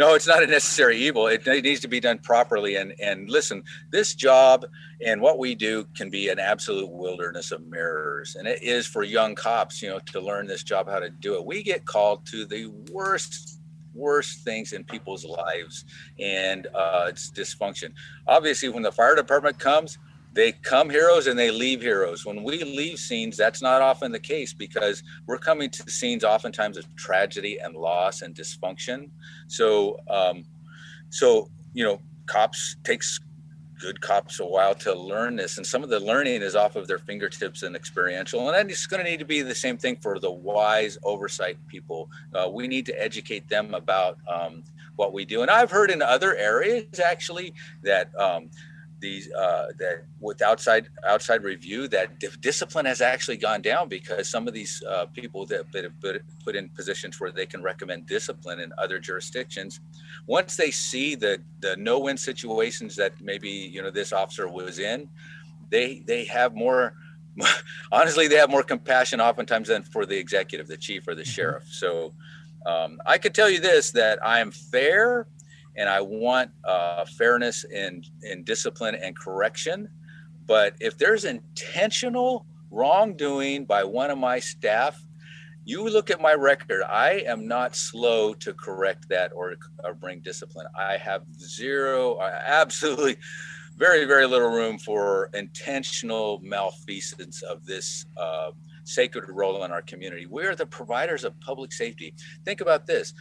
[0.00, 1.26] No it's not a necessary evil.
[1.26, 2.76] It, needs to be done properly.
[2.76, 4.64] And and listen this job
[5.04, 8.34] and what we do can be an absolute wilderness of mirrors.
[8.34, 11.34] And it is for young cops you know to learn this job how to do
[11.36, 11.44] it.
[11.44, 13.60] We get called to the worst
[13.92, 15.84] worst things in people's lives.
[16.18, 17.92] And uh, it's dysfunction.
[18.26, 19.98] Obviously when the fire department comes
[20.32, 22.24] they come heroes and they leave heroes.
[22.24, 26.76] When we leave scenes, that's not often the case because we're coming to scenes oftentimes
[26.76, 29.10] of tragedy and loss and dysfunction.
[29.48, 30.44] So, um,
[31.10, 33.18] so you know, cops takes
[33.80, 36.86] good cops a while to learn this, and some of the learning is off of
[36.86, 38.50] their fingertips and experiential.
[38.50, 42.08] And it's going to need to be the same thing for the wise oversight people.
[42.34, 44.62] Uh, we need to educate them about um,
[44.96, 45.42] what we do.
[45.42, 48.14] And I've heard in other areas actually that.
[48.16, 48.50] Um,
[49.00, 54.46] these uh, that with outside outside review that discipline has actually gone down because some
[54.46, 58.06] of these uh, people that, that have put, put in positions where they can recommend
[58.06, 59.80] discipline in other jurisdictions
[60.26, 65.08] once they see the the no-win situations that maybe you know this officer was in
[65.70, 66.94] they they have more
[67.92, 71.30] honestly they have more compassion oftentimes than for the executive the chief or the mm-hmm.
[71.30, 72.12] sheriff so
[72.66, 75.26] um, i could tell you this that i am fair
[75.80, 79.88] and I want uh, fairness in in discipline and correction.
[80.46, 85.02] But if there's intentional wrongdoing by one of my staff,
[85.64, 86.82] you look at my record.
[86.82, 90.66] I am not slow to correct that or, or bring discipline.
[90.78, 93.16] I have zero, absolutely,
[93.76, 98.04] very very little room for intentional malfeasance of this.
[98.18, 98.50] Uh,
[98.84, 100.26] sacred role in our community.
[100.26, 102.12] We are the providers of public safety.
[102.44, 103.14] Think about this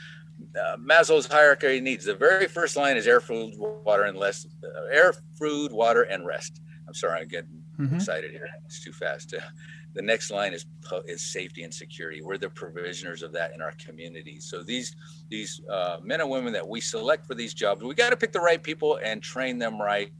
[0.56, 2.06] uh, Maslow's hierarchy of needs.
[2.06, 4.48] The very first line is air, food, water, and less.
[4.64, 6.62] Uh, air, food, water, and rest.
[6.88, 7.96] I'm sorry, I'm getting mm-hmm.
[7.96, 8.48] excited here.
[8.66, 9.34] It's too fast.
[9.34, 9.42] Uh,
[9.94, 10.66] the next line is
[11.06, 12.22] is safety and security.
[12.22, 14.48] We're the provisioners of that in our communities.
[14.50, 14.96] So these
[15.30, 18.32] these uh, men and women that we select for these jobs, we got to pick
[18.32, 20.12] the right people and train them right.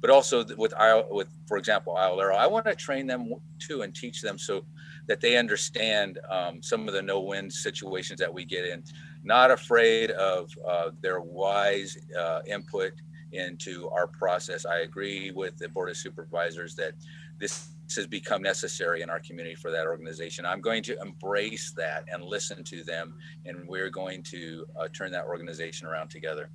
[0.00, 0.74] But also with
[1.10, 4.64] with for example, Iolero, I want to train them too and teach them so
[5.08, 8.84] that they understand um, some of the no-win situations that we get in
[9.22, 12.92] not afraid of uh, their wise uh, input
[13.32, 14.66] into our process.
[14.66, 16.94] I agree with the Board of Supervisors that
[17.38, 20.46] this has become necessary in our community for that organization.
[20.46, 25.12] I'm going to embrace that and listen to them, and we're going to uh, turn
[25.12, 26.50] that organization around together.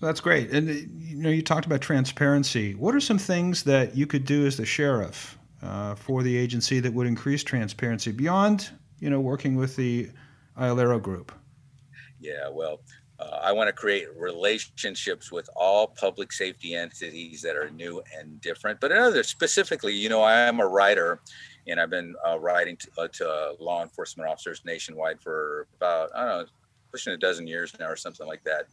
[0.00, 0.50] That's great.
[0.50, 2.74] And you know, you talked about transparency.
[2.74, 6.78] What are some things that you could do as the sheriff uh, for the agency
[6.80, 8.70] that would increase transparency beyond,
[9.00, 10.08] you know, working with the
[10.58, 11.32] Iolero Group?
[12.20, 12.80] Yeah, well,
[13.20, 18.40] uh, I want to create relationships with all public safety entities that are new and
[18.40, 18.80] different.
[18.80, 21.20] But another specifically, you know, I am a writer,
[21.66, 26.20] and I've been uh, writing to, uh, to, law enforcement officers nationwide for about I
[26.20, 26.46] don't know,
[26.92, 28.66] pushing a dozen years now or something like that.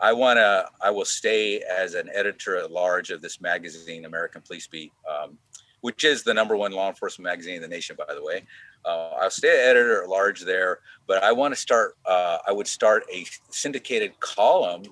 [0.00, 0.68] I want to.
[0.80, 4.92] I will stay as an editor at large of this magazine, American Police Beat.
[5.08, 5.38] Um,
[5.82, 8.44] which is the number one law enforcement magazine in the nation, by the way.
[8.84, 11.96] Uh, I'll stay editor at large there, but I want to start.
[12.06, 14.84] Uh, I would start a syndicated column,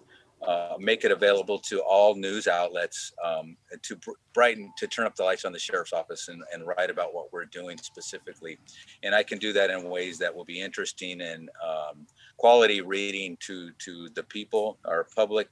[0.46, 3.98] uh, make it available to all news outlets um, to
[4.34, 7.32] brighten, to turn up the lights on the sheriff's office and, and, write about what
[7.32, 8.58] we're doing specifically.
[9.02, 13.36] And I can do that in ways that will be interesting and um, quality reading
[13.40, 15.50] to to the people, our public.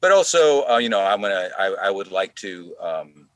[0.00, 1.50] But also, uh, you know, I'm gonna.
[1.58, 2.74] I, I would like to.
[2.80, 3.29] Um,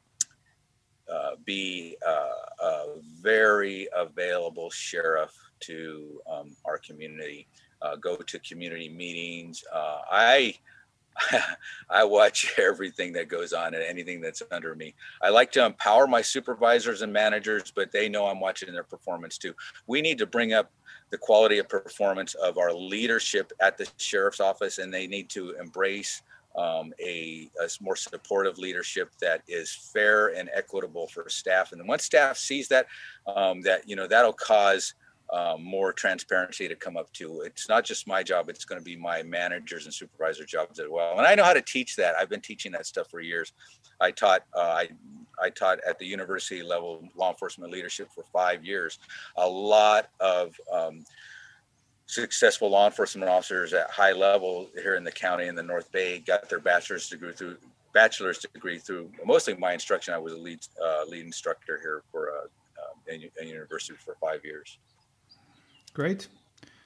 [1.12, 2.84] uh, be uh, a
[3.20, 7.46] very available sheriff to um, our community.
[7.82, 9.62] Uh, go to community meetings.
[9.72, 10.54] Uh, I
[11.90, 14.94] I watch everything that goes on and anything that's under me.
[15.22, 19.38] I like to empower my supervisors and managers, but they know I'm watching their performance
[19.38, 19.54] too.
[19.86, 20.70] We need to bring up
[21.10, 25.52] the quality of performance of our leadership at the sheriff's office, and they need to
[25.60, 26.22] embrace
[26.56, 31.72] um, a, a, more supportive leadership that is fair and equitable for staff.
[31.72, 32.86] And then once staff sees that,
[33.26, 34.94] um, that you know that'll cause
[35.32, 37.40] um, more transparency to come up to.
[37.40, 40.86] It's not just my job; it's going to be my managers and supervisor jobs as
[40.88, 41.18] well.
[41.18, 42.14] And I know how to teach that.
[42.16, 43.52] I've been teaching that stuff for years.
[44.00, 44.42] I taught.
[44.54, 44.88] Uh, I
[45.42, 48.98] I taught at the university level law enforcement leadership for five years.
[49.36, 51.04] A lot of um,
[52.06, 56.18] successful law enforcement officers at high level here in the county in the North Bay
[56.20, 57.56] got their bachelor's degree through
[57.92, 60.12] bachelor's degree through mostly my instruction.
[60.12, 62.46] I was a lead uh, lead instructor here for uh,
[63.10, 64.78] a, a, university for five years.
[65.92, 66.28] Great.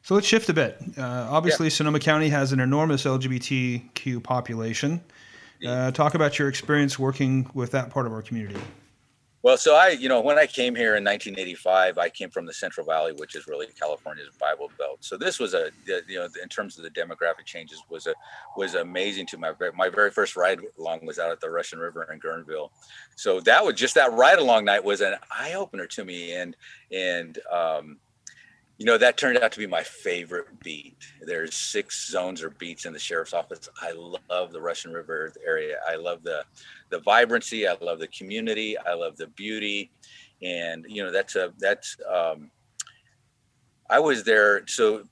[0.02, 0.80] So let's shift a bit.
[0.96, 1.70] Uh, obviously, yeah.
[1.70, 5.02] Sonoma County has an enormous LGBTQ population.
[5.66, 8.60] Uh, talk about your experience working with that part of our community.
[9.42, 12.52] Well, so I, you know, when I came here in 1985, I came from the
[12.52, 14.98] Central Valley, which is really California's Bible Belt.
[15.00, 18.14] So this was a, you know, in terms of the demographic changes, was a
[18.56, 22.08] was amazing to my my very first ride along was out at the Russian River
[22.12, 22.70] in Guerneville.
[23.14, 26.56] So that was just that ride along night was an eye opener to me, and
[26.90, 27.98] and um,
[28.78, 30.96] you know that turned out to be my favorite beat.
[31.20, 33.68] There's six zones or beats in the sheriff's office.
[33.82, 35.78] I love the russian river area.
[35.86, 36.44] I love the
[36.90, 37.66] the vibrancy.
[37.66, 38.78] I love the community.
[38.78, 39.90] I love the beauty.
[40.42, 42.50] And you know that's a that's um
[43.90, 44.62] i was there.
[44.68, 45.02] So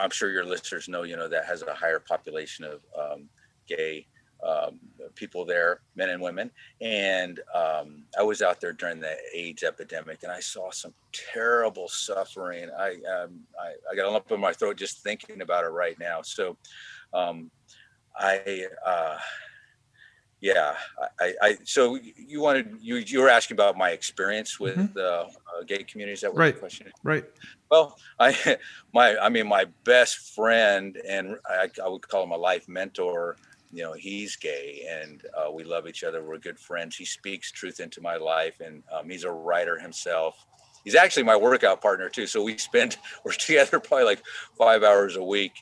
[0.00, 3.28] i'm sure your listeners know you know that has a higher population of um,
[3.68, 4.06] gay
[4.46, 4.78] um,
[5.14, 6.50] people there, men and women.
[6.80, 11.88] And um, I was out there during the AIDS epidemic, and I saw some terrible
[11.88, 12.70] suffering.
[12.78, 15.98] I um, I, I, got a lump in my throat just thinking about it right
[15.98, 16.22] now.
[16.22, 16.56] So,
[17.12, 17.50] um,
[18.16, 18.66] I.
[18.84, 19.18] Uh,
[20.42, 20.74] yeah,
[21.20, 24.92] I, I, so you wanted you you were asking about my experience with mm-hmm.
[24.92, 26.22] the uh, gay communities.
[26.22, 26.52] That was right.
[26.52, 26.90] the question.
[27.04, 27.24] Right.
[27.70, 28.56] Well, I
[28.92, 33.36] my I mean my best friend and I, I would call him a life mentor
[33.72, 36.94] you know he's gay and uh, we love each other we're good friends.
[36.96, 40.46] He speaks truth into my life and um, he's a writer himself.
[40.84, 44.22] He's actually my workout partner too so we spend we're together probably like
[44.58, 45.52] five hours a week.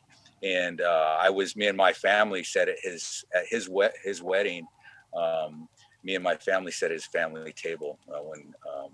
[0.42, 4.22] And uh, i was me and my family sat at his at his wet his
[4.22, 4.66] wedding
[5.16, 5.68] um,
[6.02, 8.90] me and my family sat at his family table uh, when um,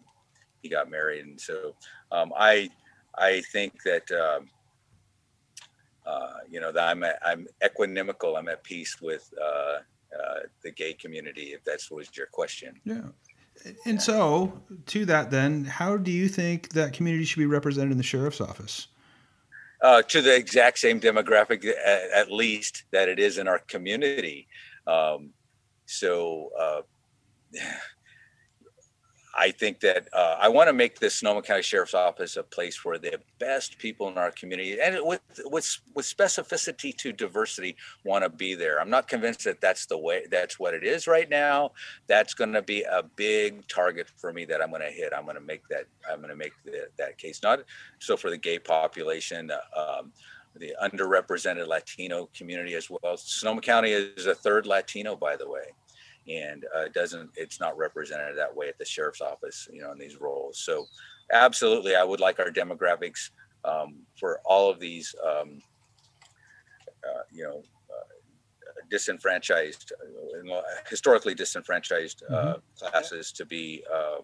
[0.63, 1.25] he got married.
[1.25, 1.75] And so
[2.13, 2.69] um, i
[3.17, 4.49] i think that um,
[6.07, 8.39] uh, you know, that I'm I'm equanimical.
[8.39, 11.53] I'm at peace with uh, uh, the gay community.
[11.53, 12.81] If that's was your question.
[12.85, 13.03] Yeah.
[13.87, 17.97] And so, to that, then, how do you think that community should be represented in
[17.97, 18.89] the sheriff's office?
[19.83, 24.47] Uh, to the exact same demographic, at, at, least that it is in our community.
[24.87, 25.31] Um,
[25.87, 26.81] so, uh,
[29.39, 32.85] I think that uh, I want to make the Sonoma County Sheriff's Office a place
[32.85, 38.25] where the best people in our community and with with with specificity to diversity want
[38.25, 38.81] to be there.
[38.81, 41.73] I'm not convinced that that's the way that's what it is right now.
[42.07, 45.13] That's going to be a big target for me that I'm going to hit.
[45.15, 47.43] I'm going to make that I'm going to make the, that case.
[47.43, 47.61] Not
[47.99, 49.51] so for the gay population.
[49.77, 50.13] Um,
[50.59, 53.19] the underrepresented Latino community as well.
[53.19, 55.65] Sonoma County is a third Latino, by the way
[56.29, 59.93] and uh, it doesn't it's not represented that way at the sheriff's office you know
[59.93, 60.87] in these roles so
[61.33, 63.31] absolutely i would like our demographics
[63.65, 65.61] um, for all of these um,
[67.05, 69.93] uh, you know uh, disenfranchised
[70.53, 72.87] uh, historically disenfranchised uh, mm-hmm.
[72.87, 74.19] classes to be uh,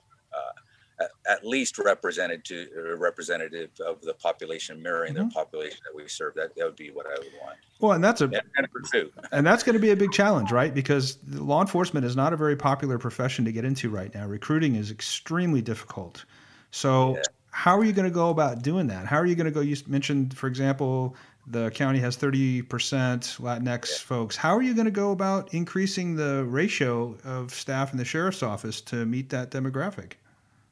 [1.28, 5.28] at least represented to uh, representative of the population mirroring mm-hmm.
[5.28, 7.56] the population that we serve that that would be what i would want.
[7.80, 10.74] Well and that's a and, pursue and that's going to be a big challenge right?
[10.74, 14.26] Because law enforcement is not a very popular profession to get into right now.
[14.26, 16.24] Recruiting is extremely difficult.
[16.70, 17.22] So yeah.
[17.50, 19.06] how are you going to go about doing that?
[19.06, 23.66] How are you going to go you mentioned for example the county has 30% latinx
[23.90, 23.98] yeah.
[23.98, 24.36] folks.
[24.36, 28.42] How are you going to go about increasing the ratio of staff in the sheriff's
[28.42, 30.12] office to meet that demographic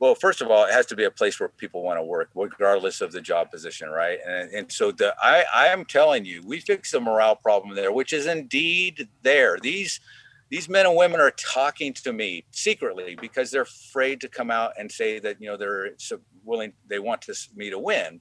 [0.01, 2.31] well first of all it has to be a place where people want to work
[2.35, 4.19] regardless of the job position right?
[4.27, 7.93] And, and so the i i am telling you we fixed the morale problem there
[7.93, 9.59] which is indeed there.
[9.61, 10.01] These
[10.51, 14.73] these men and women are talking to me secretly because they're afraid to come out
[14.79, 15.93] and say that you know they're
[16.45, 18.21] willing they want to, me to win.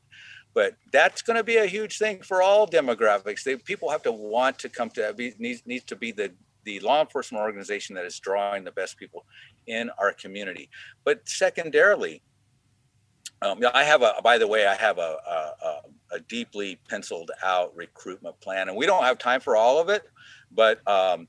[0.54, 3.44] But that's going to be a huge thing for all demographics.
[3.44, 6.32] They people have to want to come to be needs, needs to be the
[6.66, 9.26] the law enforcement organization that is drawing the best people
[9.70, 10.70] in our community.
[11.06, 12.22] But secondarily,
[13.42, 17.74] um, I have a, by the way, I have a, a, a, deeply penciled out
[17.76, 20.04] recruitment plan, and we don't have time for all of it.
[20.52, 21.28] But um,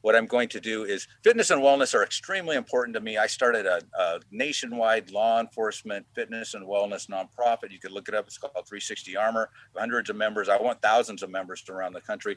[0.00, 3.18] what I'm going to do is fitness and wellness are extremely important to me.
[3.18, 7.70] I started a, a, nationwide law enforcement fitness and wellness nonprofit.
[7.70, 8.26] You could look it up.
[8.26, 9.50] It's called 360 Armor.
[9.76, 10.48] Hundreds of members.
[10.48, 12.36] I want thousands of members around the country.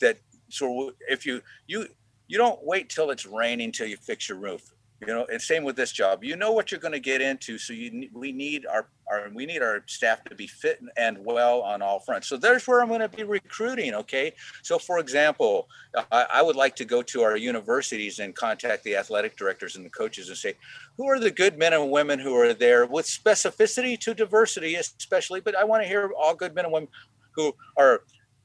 [0.00, 0.18] That
[0.48, 1.86] so if you you
[2.30, 5.64] you don't wait till it's raining till you fix your roof you know and same
[5.64, 6.22] with this job.
[6.22, 9.46] You know what you're going to get into so you we need our, our we
[9.46, 12.28] need our staff to be fit and well on all fronts.
[12.28, 14.34] So there's where i'm going to be recruiting okay?
[14.62, 15.68] So for example
[16.12, 19.84] I, I, would like to go to our universities and contact the athletic directors and
[19.84, 20.54] the coaches and say
[20.96, 25.40] who are the good men and women who are there with specificity to diversity especially?
[25.40, 26.88] But i want to hear all good men and women
[27.32, 28.02] who are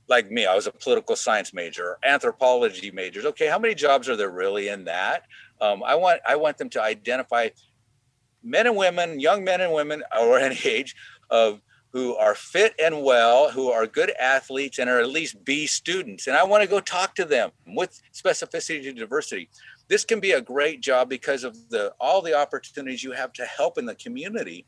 [0.07, 3.25] like me, I was a political science major, anthropology majors.
[3.25, 5.23] Okay, how many jobs are there really in that?
[5.61, 7.49] Um, I want I want them to identify
[8.43, 10.95] men and women, young men and women, or any age
[11.29, 15.65] of who are fit and well, who are good athletes, and are at least B
[15.65, 16.27] students.
[16.27, 19.49] And I want to go talk to them with specificity to diversity.
[19.87, 23.45] This can be a great job because of the all the opportunities you have to
[23.45, 24.65] help in the community.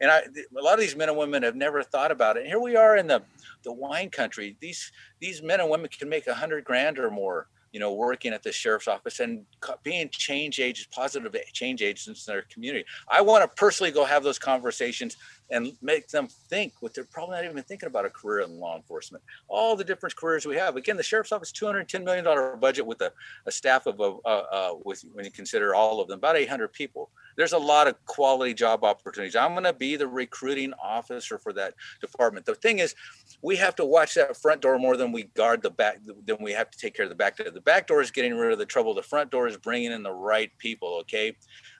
[0.00, 2.40] And I, a lot of these men and women have never thought about it.
[2.40, 3.22] And here we are in the
[3.62, 4.56] the wine country.
[4.60, 8.32] These these men and women can make a hundred grand or more you know, working
[8.32, 9.44] at the sheriff's office and
[9.82, 12.84] being change agents, positive change agents in their community.
[13.08, 15.16] I want to personally go have those conversations
[15.50, 18.76] and make them think what they're probably not even thinking about a career in law
[18.76, 19.22] enforcement.
[19.48, 20.76] All the different careers we have.
[20.76, 22.24] Again, the sheriff's office, $210 million
[22.60, 23.12] budget with a,
[23.46, 27.10] a staff of, uh, uh, with, when you consider all of them, about 800 people.
[27.36, 29.36] There's a lot of quality job opportunities.
[29.36, 32.46] I'm going to be the recruiting officer for that department.
[32.46, 32.94] The thing is,
[33.42, 36.52] we have to watch that front door more than we guard the back, than we
[36.52, 37.50] have to take care of the back door.
[37.50, 38.94] The back door is getting rid of the trouble.
[38.94, 40.98] The front door is bringing in the right people.
[41.00, 41.36] Okay.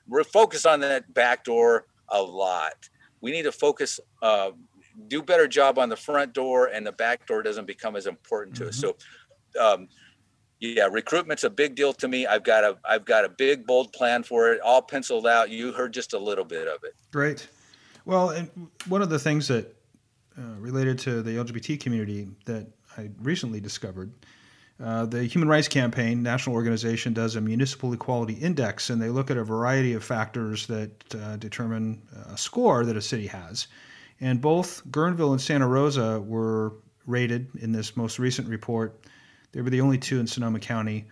[0.07, 2.89] We're focused on that back door a lot
[3.21, 4.51] we need to focus uh,
[5.07, 8.55] do better job on the front door and the back door doesn't become as important
[8.55, 8.69] to mm-hmm.
[8.69, 8.95] us so
[9.59, 9.87] um,
[10.59, 12.27] yeah recruitment's a big deal to me.
[12.27, 15.49] I've got a i've got a big bold plan for it all penciled out.
[15.49, 16.93] You heard just a little bit of it.
[17.11, 17.47] Great.
[18.05, 18.49] Well and
[18.87, 19.75] one of the things that
[20.37, 22.65] uh, related to the lgbt community that
[22.97, 24.11] i recently discovered
[24.83, 29.29] uh, the Human Rights Campaign, national organization, does a municipal equality index, and they look
[29.29, 32.01] at a variety of factors that uh, determine
[32.31, 33.67] a score that a city has.
[34.19, 36.73] And both Guerneville and Santa Rosa were
[37.05, 38.99] rated in this most recent report.
[39.51, 41.07] They were the only two in Sonoma County.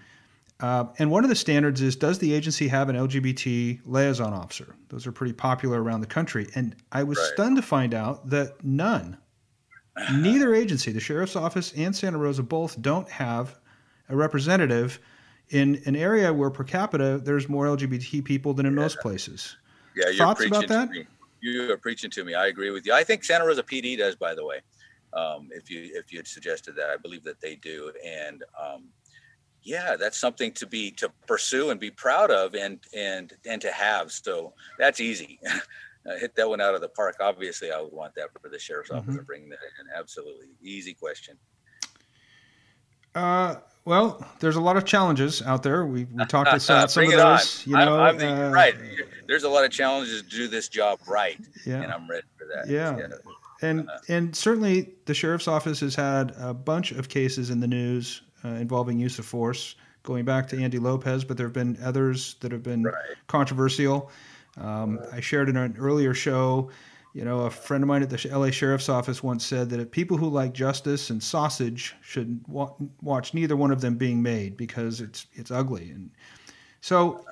[0.59, 4.75] Uh, and one of the standards is Does the agency have an LGBT liaison officer?
[4.89, 6.47] Those are pretty popular around the country.
[6.55, 7.29] And I was right.
[7.33, 9.17] stunned to find out that none
[10.13, 13.59] Neither agency, the sheriff's office and Santa Rosa, both don't have
[14.09, 14.99] a representative
[15.49, 18.81] in an area where per capita there's more LGBT people than in yeah.
[18.81, 19.57] most places.
[19.95, 20.93] Yeah, you're Thoughts preaching about that?
[20.93, 21.07] To me.
[21.41, 22.33] You are preaching to me.
[22.33, 22.93] I agree with you.
[22.93, 24.61] I think Santa Rosa PD does, by the way.
[25.13, 28.89] Um, if you if you had suggested that, I believe that they do, and um,
[29.63, 33.71] yeah, that's something to be to pursue and be proud of, and and and to
[33.71, 34.11] have.
[34.11, 35.39] So that's easy.
[36.09, 37.17] uh, hit that one out of the park.
[37.19, 39.17] Obviously, I would want that for the sheriff's office mm-hmm.
[39.17, 39.87] to bring that in.
[39.97, 41.37] Absolutely, easy question.
[43.15, 43.55] Uh,
[43.85, 45.85] well, there's a lot of challenges out there.
[45.85, 47.65] We we talked about some of those.
[47.65, 48.75] You know, I'm, I'm the, uh, right.
[49.27, 51.81] There's a lot of challenges to do this job right, yeah.
[51.81, 52.67] and I'm ready for that.
[52.71, 52.97] Yeah.
[52.97, 53.07] yeah.
[53.61, 57.67] And uh, and certainly the sheriff's office has had a bunch of cases in the
[57.67, 61.77] news uh, involving use of force, going back to Andy Lopez, but there have been
[61.83, 62.95] others that have been right.
[63.27, 64.11] controversial.
[64.59, 66.69] Um, I shared in an earlier show,
[67.13, 70.17] you know, a friend of mine at the LA Sheriff's Office once said that people
[70.17, 75.01] who like justice and sausage should wa- watch neither one of them being made because
[75.01, 75.89] it's it's ugly.
[75.91, 76.11] And
[76.81, 77.25] so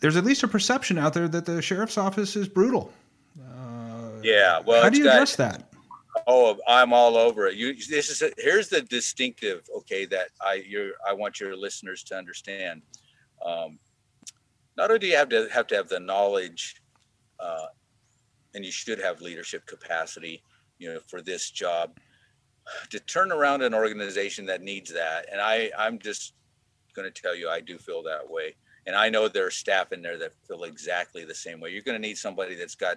[0.00, 2.92] there's at least a perception out there that the sheriff's office is brutal.
[3.38, 4.60] Uh, yeah.
[4.64, 5.72] Well, how do you got, address that?
[6.26, 7.56] Oh, I'm all over it.
[7.56, 9.62] You, this is a, here's the distinctive.
[9.78, 12.82] Okay, that I you I want your listeners to understand.
[13.44, 13.78] Um,
[14.80, 16.76] not only do you have to have to have the knowledge,
[17.38, 17.66] uh,
[18.54, 20.42] and you should have leadership capacity,
[20.78, 21.98] you know, for this job,
[22.88, 25.26] to turn around an organization that needs that.
[25.30, 26.32] And I, I'm just
[26.96, 28.56] going to tell you, I do feel that way.
[28.86, 31.70] And I know there are staff in there that feel exactly the same way.
[31.70, 32.96] You're going to need somebody that's got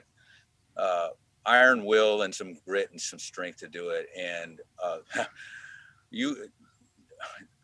[0.77, 1.09] uh,
[1.45, 4.07] iron will and some grit and some strength to do it.
[4.17, 4.99] And uh,
[6.11, 6.47] you,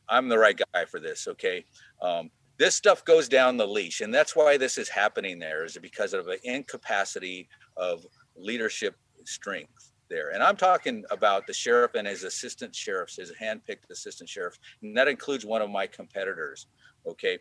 [0.09, 1.25] I'm the right guy for this.
[1.29, 1.63] Okay.
[2.01, 2.29] Um,
[2.59, 6.13] this stuff goes down the leash and that's why this is happening there is because
[6.13, 7.47] of an incapacity
[7.77, 8.05] of
[8.35, 8.95] leadership
[9.25, 14.29] strength there and i'm talking about the sheriff and his assistant sheriffs his handpicked assistant
[14.29, 16.67] sheriffs and that includes one of my competitors
[17.07, 17.39] okay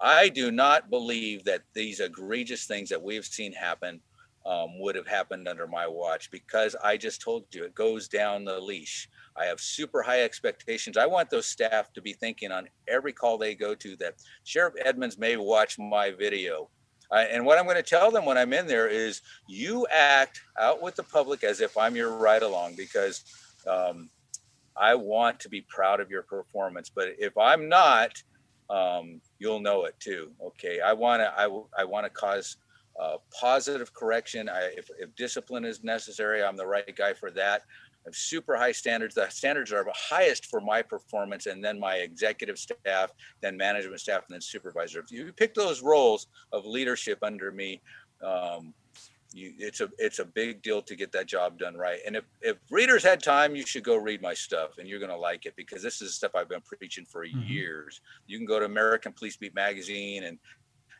[0.00, 4.00] i do not believe that these egregious things that we've seen happen
[4.48, 8.44] um, would have happened under my watch because I just told you it goes down
[8.44, 9.08] the leash.
[9.38, 10.96] I have super high expectations.
[10.96, 14.14] I want those staff to be thinking on every call they go to that
[14.44, 16.68] Sheriff Edmonds may watch my video.
[17.10, 20.42] Uh, and what I'm going to tell them when I'm in there is you act
[20.58, 23.24] out with the public as if I'm your ride along because
[23.66, 24.10] um,
[24.76, 26.90] I want to be proud of your performance.
[26.94, 28.22] But if I'm not,
[28.68, 30.32] um, you'll know it too.
[30.42, 30.80] Okay.
[30.80, 32.56] I want to, I, I want to cause
[33.00, 34.48] uh, positive correction.
[34.48, 37.62] I, if, if, discipline is necessary, I'm the right guy for that.
[38.12, 39.14] Super high standards.
[39.14, 44.24] The standards are highest for my performance, and then my executive staff, then management staff,
[44.28, 45.00] and then supervisor.
[45.00, 47.80] If you pick those roles of leadership under me,
[48.22, 48.74] um,
[49.32, 52.00] you, it's a it's a big deal to get that job done right.
[52.06, 55.10] And if if readers had time, you should go read my stuff, and you're going
[55.10, 57.42] to like it because this is stuff I've been preaching for mm-hmm.
[57.42, 58.00] years.
[58.26, 60.38] You can go to American Police Beat magazine and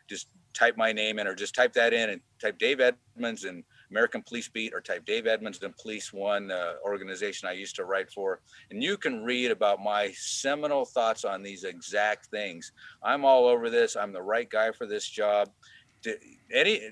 [0.09, 3.65] just type my name in, or just type that in and type Dave Edmonds and
[3.91, 7.85] American Police Beat, or type Dave Edmonds and Police One uh, organization I used to
[7.85, 12.73] write for, and you can read about my seminal thoughts on these exact things.
[13.03, 13.97] I'm all over this.
[13.97, 15.51] I'm the right guy for this job.
[16.53, 16.91] Any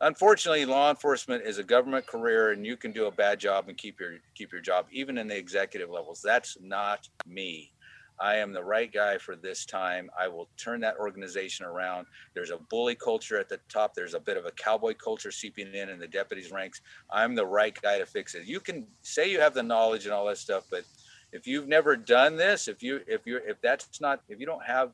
[0.00, 3.76] unfortunately, law enforcement is a government career, and you can do a bad job and
[3.76, 6.22] keep your keep your job, even in the executive levels.
[6.22, 7.72] That's not me.
[8.20, 10.10] I am the right guy for this time.
[10.18, 12.06] I will turn that organization around.
[12.34, 13.94] There's a bully culture at the top.
[13.94, 16.80] There's a bit of a cowboy culture seeping in in the deputies' ranks.
[17.10, 18.46] I'm the right guy to fix it.
[18.46, 20.84] You can say you have the knowledge and all that stuff, but
[21.32, 24.64] if you've never done this, if you if you if that's not if you don't
[24.64, 24.92] have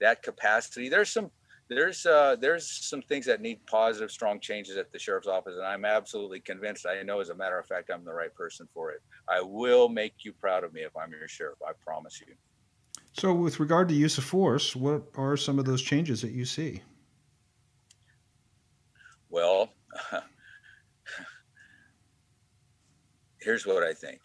[0.00, 1.30] that capacity, there's some
[1.68, 5.64] there's uh, there's some things that need positive, strong changes at the sheriff's office, and
[5.66, 6.86] I'm absolutely convinced.
[6.86, 9.02] I know, as a matter of fact, I'm the right person for it.
[9.28, 11.58] I will make you proud of me if I'm your sheriff.
[11.66, 12.34] I promise you.
[13.18, 16.44] So, with regard to use of force, what are some of those changes that you
[16.44, 16.82] see?
[19.30, 19.70] Well,
[23.40, 24.20] here's what I think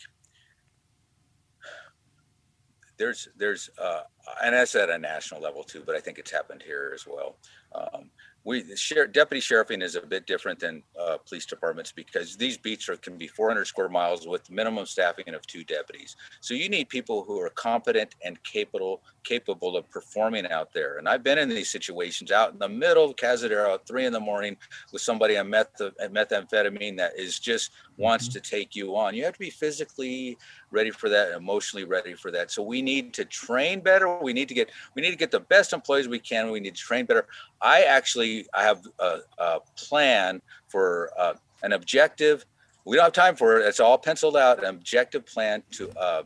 [3.02, 4.02] there's there's uh,
[4.44, 7.38] and that's at a national level too, but I think it's happened here as well.
[7.74, 8.12] Um,
[8.44, 12.89] we sheriff, deputy sheriffing is a bit different than uh, police departments because these beats
[12.89, 16.16] are, can be 400 square miles with minimum staffing of two deputies.
[16.39, 20.98] So you need people who are competent and capable capable of performing out there.
[20.98, 24.14] And I've been in these situations out in the middle of Cazadero at three in
[24.14, 24.58] the morning
[24.92, 28.34] with somebody on meth- methamphetamine that is just wants mm-hmm.
[28.34, 29.14] to take you on.
[29.14, 30.38] You have to be physically
[30.72, 32.51] ready for that, emotionally ready for that.
[32.51, 34.17] So we need to train better.
[34.17, 36.51] We need to get we need to get the best employees we can.
[36.51, 37.28] We need to train better.
[37.61, 42.45] I actually I have a, a plan for uh, an objective.
[42.86, 43.67] We don't have time for it.
[43.67, 44.59] It's all penciled out.
[44.59, 46.24] An objective plan to uh,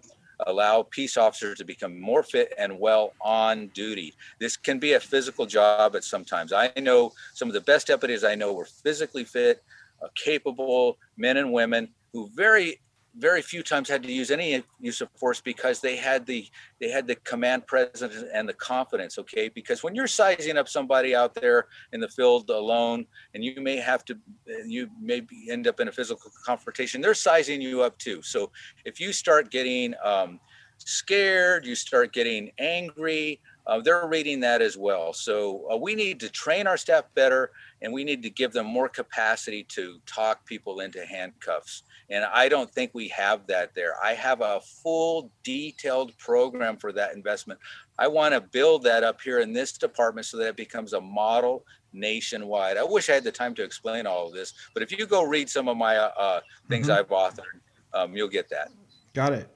[0.47, 4.13] allow peace officers to become more fit and well on duty.
[4.39, 6.53] This can be a physical job at sometimes.
[6.53, 9.63] I know some of the best deputies I know were physically fit,
[10.01, 12.79] uh, capable men and women who very
[13.17, 16.47] very few times had to use any use of force because they had the
[16.81, 21.15] they had the command presence and the confidence okay because when you're sizing up somebody
[21.15, 24.17] out there in the field alone and you may have to
[24.65, 28.51] you may end up in a physical confrontation they're sizing you up too so
[28.83, 30.39] if you start getting um,
[30.77, 35.13] scared you start getting angry uh, they're reading that as well.
[35.13, 37.51] So uh, we need to train our staff better
[37.85, 41.83] and we need to give them more capacity to talk people into handcuffs.
[42.09, 43.93] And I don't think we have that there.
[44.03, 47.59] I have a full detailed program for that investment.
[47.99, 50.99] I want to build that up here in this department so that it becomes a
[50.99, 51.63] model
[51.93, 52.77] nationwide.
[52.77, 55.23] I wish I had the time to explain all of this, but if you go
[55.23, 56.97] read some of my uh, uh things mm-hmm.
[56.97, 57.59] I've authored,
[57.93, 58.69] um, you'll get that.
[59.13, 59.49] Got it.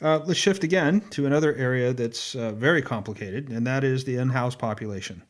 [0.00, 4.16] Uh, let's shift again to another area that's uh, very complicated, and that is the
[4.16, 5.22] in-house population.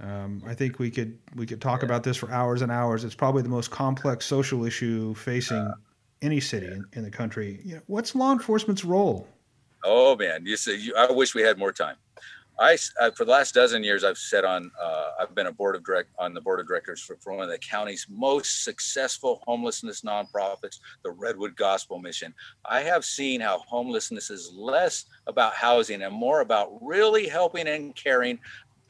[0.00, 3.04] Um, I think we could we could talk about this for hours and hours.
[3.04, 5.72] It's probably the most complex social issue facing
[6.20, 7.60] any city in, in the country.
[7.64, 9.28] You know, what's law enforcement's role?
[9.84, 11.96] Oh man, you say you, I wish we had more time.
[12.58, 15.74] I, I, for the last dozen years I've sat on uh, I've been a board
[15.74, 19.42] of direct on the board of directors for, for, one of the county's most successful
[19.44, 22.32] homelessness nonprofits, the Redwood Gospel Mission.
[22.64, 27.94] I have seen how homelessness is less about housing and more about really helping and
[27.96, 28.38] caring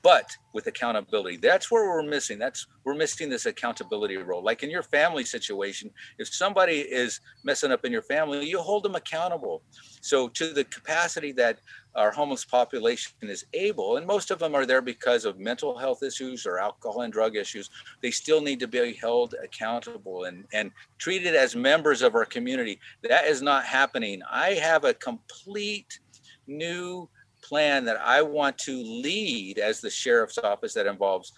[0.04, 4.44] but with accountability that's where we're missing that's we're missing this accountability role.
[4.44, 8.84] Like in your family situation if somebody is messing up in your family you hold
[8.84, 9.62] them accountable.
[10.02, 11.58] So to the capacity that
[11.96, 16.02] our homeless population is able and most of them are there because of mental health
[16.02, 17.70] issues or alcohol and drug issues
[18.02, 22.78] they still need to be held accountable and and treated as members of our community.
[23.02, 24.20] That is not happening.
[24.30, 25.98] I have a complete
[26.46, 27.08] new
[27.44, 31.32] plan that I want to lead as the sheriff's office that involves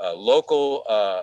[0.00, 1.22] uh, local uh, uh,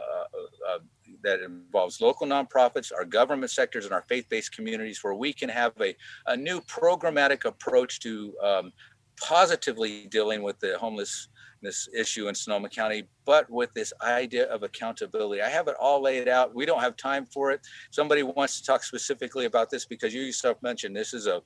[0.69, 0.79] uh,
[1.23, 5.73] that involves local nonprofits, our government sectors, and our faith-based communities, where we can have
[5.81, 5.95] a,
[6.27, 8.71] a new programmatic approach to um,
[9.19, 15.41] positively dealing with the homelessness issue in Sonoma County, but with this idea of accountability.
[15.41, 16.55] I have it all laid out.
[16.55, 17.61] We don't have time for it.
[17.91, 21.41] Somebody wants to talk specifically about this because you yourself mentioned this is a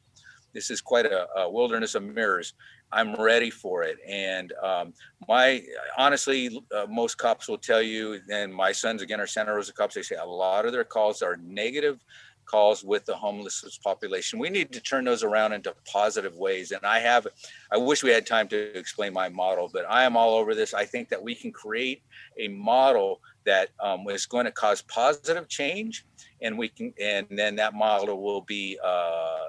[0.54, 2.54] this is quite a, a wilderness of mirrors.
[2.92, 3.98] I'm ready for it.
[4.08, 4.94] And um,
[5.28, 5.64] my
[5.98, 9.96] honestly, uh, most cops will tell you, and my sons again are Santa Rosa cops.
[9.96, 12.00] They say a lot of their calls are negative
[12.46, 14.40] calls with the homeless population.
[14.40, 16.72] We need to turn those around into positive ways.
[16.72, 17.28] And I have,
[17.72, 20.74] I wish we had time to explain my model, but I am all over this.
[20.74, 22.04] I think that we can create
[22.38, 26.06] a model that um, is going to cause positive change,
[26.42, 29.40] and we can, and then that model will be uh,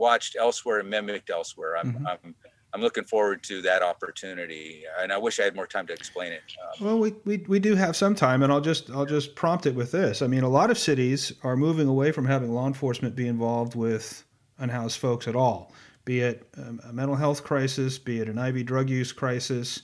[0.00, 1.76] watched elsewhere and mimicked elsewhere.
[1.76, 2.06] I'm, mm-hmm.
[2.06, 2.34] I'm
[2.72, 6.32] I'm looking forward to that opportunity, and I wish I had more time to explain
[6.32, 6.42] it.
[6.78, 9.66] Um, well, we, we, we do have some time, and I'll just I'll just prompt
[9.66, 10.22] it with this.
[10.22, 13.74] I mean, a lot of cities are moving away from having law enforcement be involved
[13.74, 14.24] with
[14.58, 15.72] unhoused folks at all,
[16.04, 16.46] be it
[16.84, 19.82] a mental health crisis, be it an IV drug use crisis.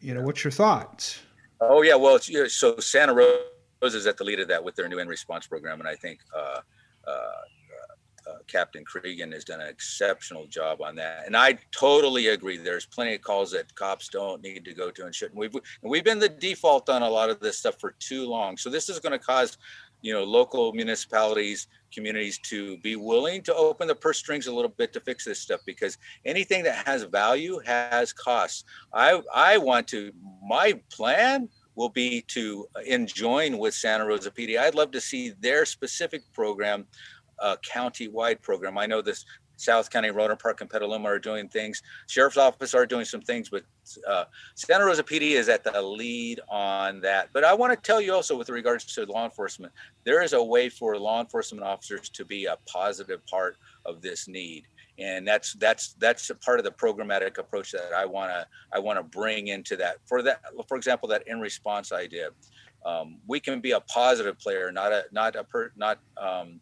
[0.00, 1.20] You know, what's your thoughts?
[1.60, 4.98] Oh yeah, well, so Santa Rosa is at the lead of that with their new
[4.98, 6.20] in response program, and I think.
[6.36, 6.60] Uh,
[7.06, 7.30] uh, uh,
[8.46, 11.26] Captain Cregan has done an exceptional job on that.
[11.26, 12.56] And I totally agree.
[12.56, 15.38] There's plenty of calls that cops don't need to go to and shouldn't.
[15.38, 18.56] We've and we've been the default on a lot of this stuff for too long.
[18.56, 19.58] So this is going to cause,
[20.02, 24.72] you know, local municipalities, communities to be willing to open the purse strings a little
[24.76, 28.64] bit to fix this stuff because anything that has value has costs.
[28.92, 34.58] I I want to my plan will be to uh, enjoin with Santa Rosa PD.
[34.58, 36.86] I'd love to see their specific program
[37.38, 38.78] a county-wide program.
[38.78, 39.24] I know this
[39.56, 41.82] South County, Rohnert Park, and Petaluma are doing things.
[42.06, 43.64] Sheriff's Office are doing some things, but
[44.06, 44.24] uh,
[44.54, 47.30] Santa Rosa PD is at the lead on that.
[47.32, 49.72] But I want to tell you also, with regards to law enforcement,
[50.04, 54.28] there is a way for law enforcement officers to be a positive part of this
[54.28, 54.64] need,
[54.98, 58.78] and that's that's that's a part of the programmatic approach that I want to I
[58.78, 59.96] want to bring into that.
[60.04, 62.28] For that, for example, that in response idea,
[62.84, 66.60] um, we can be a positive player, not a not a per, not um,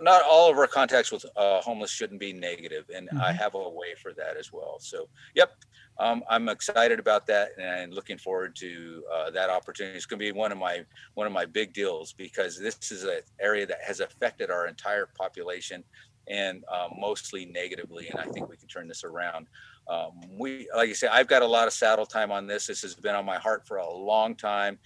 [0.00, 3.20] not all of our contacts with uh, homeless shouldn't be negative, and mm-hmm.
[3.20, 4.76] I have a way for that as well.
[4.78, 5.52] So, yep,
[5.98, 9.96] um, I'm excited about that and looking forward to uh, that opportunity.
[9.96, 10.84] It's going to be one of my
[11.14, 15.06] one of my big deals because this is an area that has affected our entire
[15.06, 15.82] population
[16.28, 19.46] and uh, mostly negatively, and I think we can turn this around.
[19.88, 22.66] Um, we, like I say, I've got a lot of saddle time on this.
[22.66, 24.78] This has been on my heart for a long time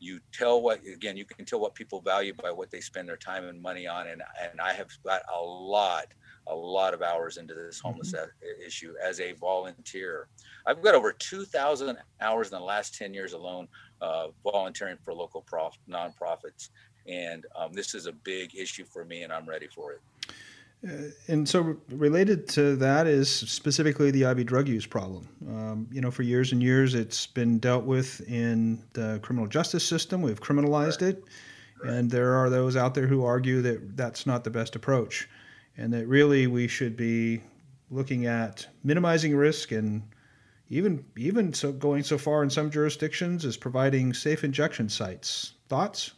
[0.00, 3.16] you tell what again you can tell what people value by what they spend their
[3.16, 6.06] time and money on and and i have got a lot
[6.46, 8.66] a lot of hours into this homeless mm-hmm.
[8.66, 10.28] issue as a volunteer
[10.66, 13.68] i've got over 2000 hours in the last 10 years alone
[14.00, 16.70] uh, volunteering for local prof- nonprofits
[17.06, 20.00] and um, this is a big issue for me and i'm ready for it
[21.26, 25.28] and so, related to that is specifically the IV drug use problem.
[25.48, 29.84] Um, you know, for years and years, it's been dealt with in the criminal justice
[29.84, 30.22] system.
[30.22, 31.14] We've criminalized right.
[31.14, 31.24] it,
[31.82, 31.94] right.
[31.94, 35.28] and there are those out there who argue that that's not the best approach,
[35.76, 37.42] and that really we should be
[37.90, 40.02] looking at minimizing risk and
[40.68, 45.54] even even so going so far in some jurisdictions as providing safe injection sites.
[45.68, 46.12] Thoughts?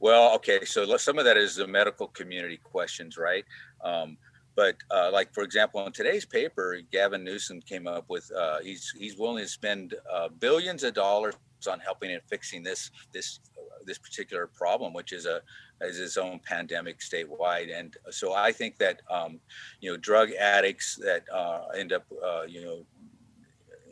[0.00, 3.44] Well, okay, so some of that is the medical community questions, right?
[3.82, 4.16] Um,
[4.54, 8.92] but uh, like for example, in today's paper, Gavin Newsom came up with uh, he's
[8.98, 11.34] he's willing to spend uh, billions of dollars
[11.70, 13.40] on helping and fixing this this
[13.84, 15.42] this particular problem, which is a
[15.82, 17.76] is its own pandemic statewide.
[17.78, 19.40] And so I think that um,
[19.80, 22.78] you know drug addicts that uh, end up uh, you know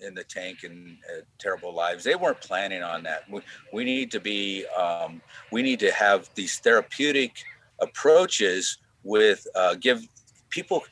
[0.05, 2.05] in the tank and uh, terrible lives.
[2.05, 3.29] They weren't planning on that.
[3.31, 3.41] We,
[3.73, 7.45] we need to be, um, we need to have these therapeutic
[7.81, 10.07] approaches with uh, give
[10.51, 10.83] people.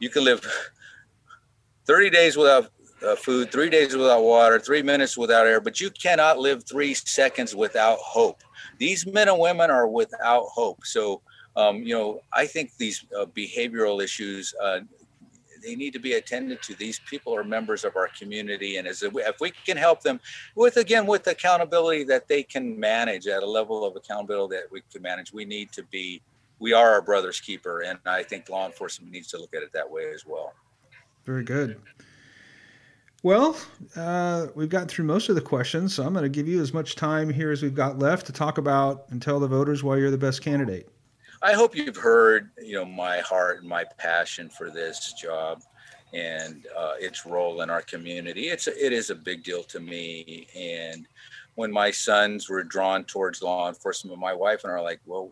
[0.00, 0.44] You can live
[1.86, 2.70] 30 days without
[3.06, 6.94] uh, food, three days without water, three minutes without air, but you cannot live three
[6.94, 8.42] seconds without hope.
[8.78, 10.84] These men and women are without hope.
[10.84, 11.22] So,
[11.56, 14.80] um, you know, I think these uh, behavioral issues uh,
[15.62, 16.74] they need to be attended to.
[16.74, 20.20] These people are members of our community, and as if we can help them
[20.54, 24.82] with again with accountability that they can manage at a level of accountability that we
[24.92, 26.22] can manage, we need to be.
[26.60, 29.72] We are our brother's keeper, and I think law enforcement needs to look at it
[29.72, 30.52] that way as well.
[31.24, 31.80] Very good.
[33.22, 33.56] Well,
[33.96, 36.72] uh, we've gotten through most of the questions, so I'm going to give you as
[36.72, 39.96] much time here as we've got left to talk about and tell the voters why
[39.96, 40.88] you're the best candidate.
[41.42, 45.62] I hope you've heard, you know, my heart and my passion for this job
[46.12, 48.48] and uh, its role in our community.
[48.48, 50.46] It's a, it is a big deal to me.
[50.54, 51.06] And
[51.54, 55.00] when my sons were drawn towards law enforcement, with my wife and I are like,
[55.06, 55.30] well,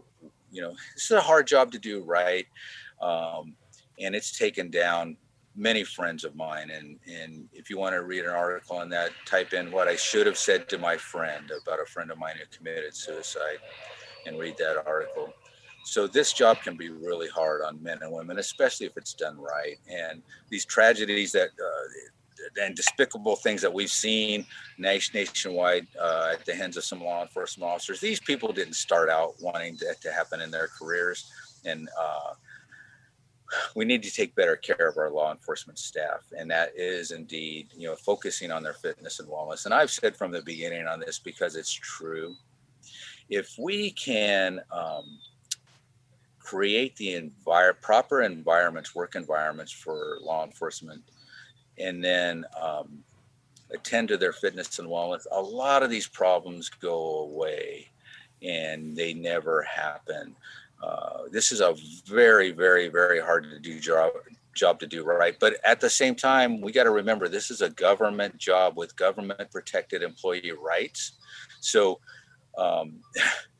[0.51, 2.47] you know, this is a hard job to do, right?
[3.01, 3.55] Um,
[4.01, 5.17] and it's taken down
[5.57, 6.71] many friends of mine.
[6.71, 9.97] And and if you want to read an article on that, type in what I
[9.97, 13.59] should have said to my friend about a friend of mine who committed suicide,
[14.27, 15.35] and read that article
[15.83, 19.39] so this job can be really hard on men and women especially if it's done
[19.39, 21.89] right and these tragedies that uh,
[22.61, 24.45] and despicable things that we've seen
[24.79, 29.09] nation, nationwide uh, at the hands of some law enforcement officers these people didn't start
[29.09, 31.31] out wanting that to happen in their careers
[31.65, 32.35] and uh,
[33.75, 37.69] we need to take better care of our law enforcement staff, and that is indeed,
[37.77, 39.65] you know, focusing on their fitness and wellness.
[39.65, 42.35] And I've said from the beginning on this because it's true.
[43.31, 45.19] If we can um,
[46.39, 51.03] create the envir- proper environments, work environments for law enforcement,
[51.79, 53.03] and then um,
[53.71, 57.89] attend to their fitness and wellness, a lot of these problems go away
[58.43, 60.35] and they never happen.
[60.83, 61.75] Uh, this is a
[62.07, 64.13] very, very, very hard to do job
[64.55, 65.37] job to do right.
[65.39, 68.97] But at the same time, we got to remember this is a government job with
[68.97, 71.13] government protected employee rights.
[71.61, 72.01] So
[72.57, 72.97] um,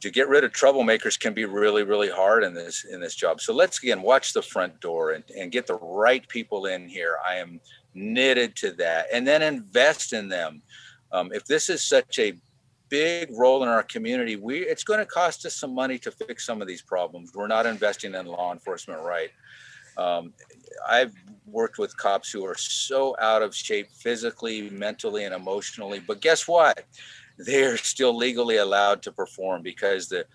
[0.00, 3.40] to get rid of troublemakers can be really, really hard in this in this job.
[3.40, 7.18] So let's again watch the front door and, and get the right people in here.
[7.26, 7.60] I am
[7.94, 10.62] knitted to that, and then invest in them.
[11.12, 12.34] Um, if this is such a
[12.88, 14.36] big role in our community.
[14.36, 17.32] We it's going to cost us some money to fix some of these problems.
[17.34, 19.30] We're not investing in law enforcement right.
[19.96, 20.32] Um,
[20.88, 21.14] I've
[21.46, 26.00] worked with cops who are so out of shape physically, mentally, and emotionally.
[26.00, 26.84] But guess what?
[27.38, 30.26] They're still legally allowed to perform because the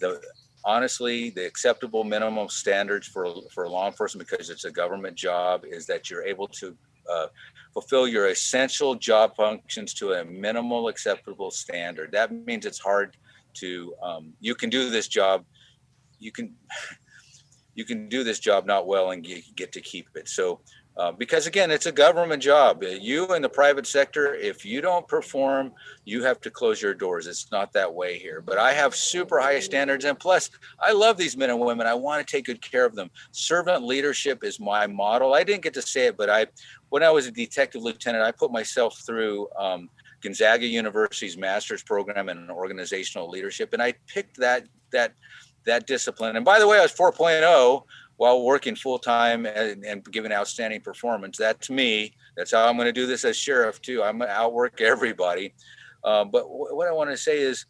[0.00, 0.20] the
[0.64, 5.86] honestly the acceptable minimum standards for for law enforcement because it's a government job is
[5.86, 6.76] that you're able to
[7.10, 7.26] uh,
[7.72, 12.12] fulfill your essential job functions to a minimal acceptable standard.
[12.12, 13.16] That means it's hard
[13.54, 15.44] to um, you can do this job,
[16.18, 16.54] you can
[17.74, 20.28] you can do this job not well and get, get to keep it.
[20.28, 20.60] So
[20.96, 22.82] uh, because again, it's a government job.
[22.82, 25.72] You in the private sector, if you don't perform,
[26.04, 27.26] you have to close your doors.
[27.26, 28.40] It's not that way here.
[28.40, 31.86] But I have super high standards, and plus, I love these men and women.
[31.86, 33.10] I want to take good care of them.
[33.30, 35.32] Servant leadership is my model.
[35.34, 36.46] I didn't get to say it, but I,
[36.88, 39.48] when I was a detective lieutenant, I put myself through.
[39.58, 39.88] Um,
[40.22, 45.14] Gonzaga University's master's program in organizational leadership, and I picked that that
[45.64, 46.36] that discipline.
[46.36, 47.84] And by the way, I was 4.0
[48.20, 51.38] while working full time and, and, giving outstanding performance.
[51.38, 52.12] That's me.
[52.36, 54.02] That's how I'm going to do this as sheriff too.
[54.02, 55.54] I'm going to outwork everybody.
[56.04, 57.64] Um, but w- what I want to say is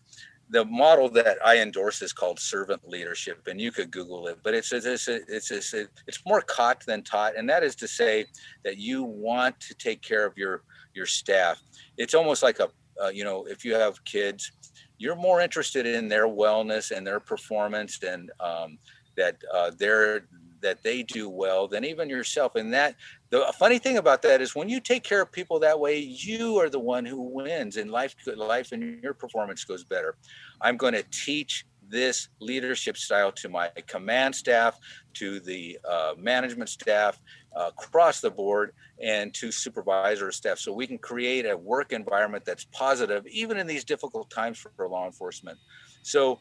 [0.48, 4.40] the model that I endorse is called servant leadership, and you could Google it.
[4.42, 8.26] But it's it's it's it's, it's more caught than taught, and that is to say
[8.64, 11.62] that you want to take care of your your staff.
[11.96, 12.70] It's almost like a
[13.00, 14.50] uh, you know if you have kids,
[14.98, 18.78] you're more interested in their wellness and their performance and um,
[19.20, 20.26] that uh, they're
[20.62, 22.54] that they do well than even yourself.
[22.54, 22.96] And that
[23.30, 26.58] the funny thing about that is when you take care of people that way, you
[26.58, 30.16] are the one who wins and life life and your performance goes better.
[30.60, 34.78] I'm going to teach this leadership style to my command staff,
[35.14, 37.20] to the uh, management staff
[37.56, 42.44] uh, across the board, and to supervisor staff, so we can create a work environment
[42.44, 45.58] that's positive, even in these difficult times for, for law enforcement.
[46.02, 46.40] So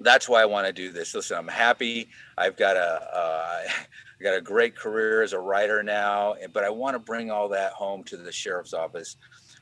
[0.00, 1.14] that's why I want to do this.
[1.14, 2.08] Listen, I'm happy.
[2.36, 3.62] I've got a uh,
[4.20, 7.48] I got a great career as a writer now, but I want to bring all
[7.50, 9.16] that home to the sheriff's office.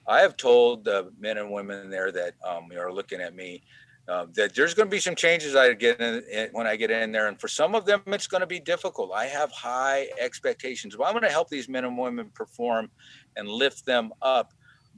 [0.06, 3.62] I have told the men and women there that um, are looking at me
[4.08, 6.90] uh, that there's going to be some changes I get in, in, when I get
[6.90, 9.12] in there, and for some of them it's going to be difficult.
[9.12, 12.90] I have high expectations, but I'm going to help these men and women perform
[13.36, 14.54] and lift them up.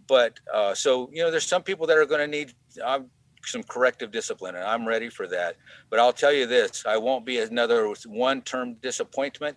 [0.06, 2.52] But uh, so you know, there's some people that are going to need.
[2.84, 3.10] I'm
[3.44, 5.56] some corrective discipline, and I'm ready for that.
[5.88, 9.56] But I'll tell you this: I won't be another one-term disappointment.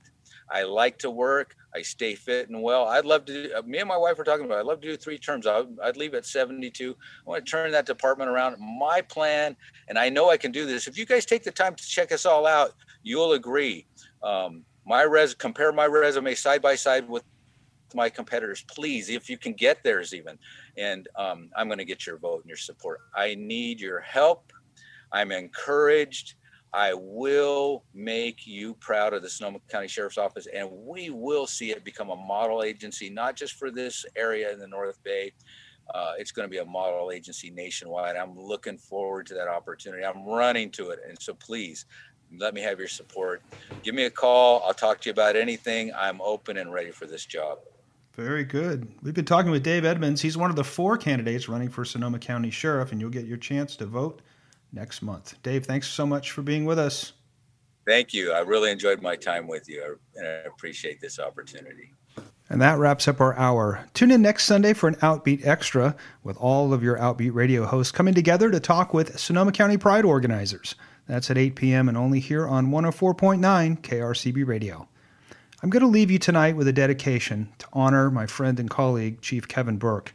[0.52, 1.56] I like to work.
[1.76, 2.86] I stay fit and well.
[2.86, 3.54] I'd love to.
[3.54, 4.60] Uh, me and my wife were talking about.
[4.60, 5.48] I'd love to do three terms.
[5.48, 6.96] I'd, I'd leave at 72.
[7.26, 8.58] I want to turn that department around.
[8.60, 9.56] My plan,
[9.88, 10.88] and I know I can do this.
[10.88, 13.88] If you guys take the time to check us all out, you'll agree.
[14.22, 17.24] Um, my res compare my resume side by side with
[17.96, 20.38] my competitors, please, if you can get theirs even.
[20.78, 23.02] And um, I'm going to get your vote and your support.
[23.16, 24.52] I need your help.
[25.12, 26.36] I'm encouraged.
[26.74, 31.70] I will make you proud of the Sonoma County Sheriff's Office, and we will see
[31.70, 35.34] it become a model agency, not just for this area in the North Bay.
[35.94, 38.16] Uh, it's going to be a model agency nationwide.
[38.16, 40.04] I'm looking forward to that opportunity.
[40.04, 41.00] I'm running to it.
[41.08, 41.86] And so please
[42.40, 43.44] let me have your support.
[43.84, 44.64] Give me a call.
[44.66, 45.92] I'll talk to you about anything.
[45.96, 47.60] I'm open and ready for this job.
[48.16, 48.88] Very good.
[49.02, 50.22] We've been talking with Dave Edmonds.
[50.22, 53.38] He's one of the four candidates running for Sonoma County Sheriff, and you'll get your
[53.38, 54.22] chance to vote
[54.72, 55.42] next month.
[55.42, 57.14] Dave, thanks so much for being with us.
[57.88, 58.32] Thank you.
[58.32, 61.92] I really enjoyed my time with you, and I appreciate this opportunity.
[62.50, 63.84] And that wraps up our hour.
[63.96, 67.92] Tune in next Sunday for an Outbeat Extra with all of your Outbeat radio hosts
[67.92, 70.76] coming together to talk with Sonoma County Pride organizers.
[71.08, 71.90] That's at 8 p.m.
[71.90, 74.88] and only here on 104.9 KRCB Radio.
[75.64, 79.22] I'm going to leave you tonight with a dedication to honor my friend and colleague,
[79.22, 80.14] Chief Kevin Burke.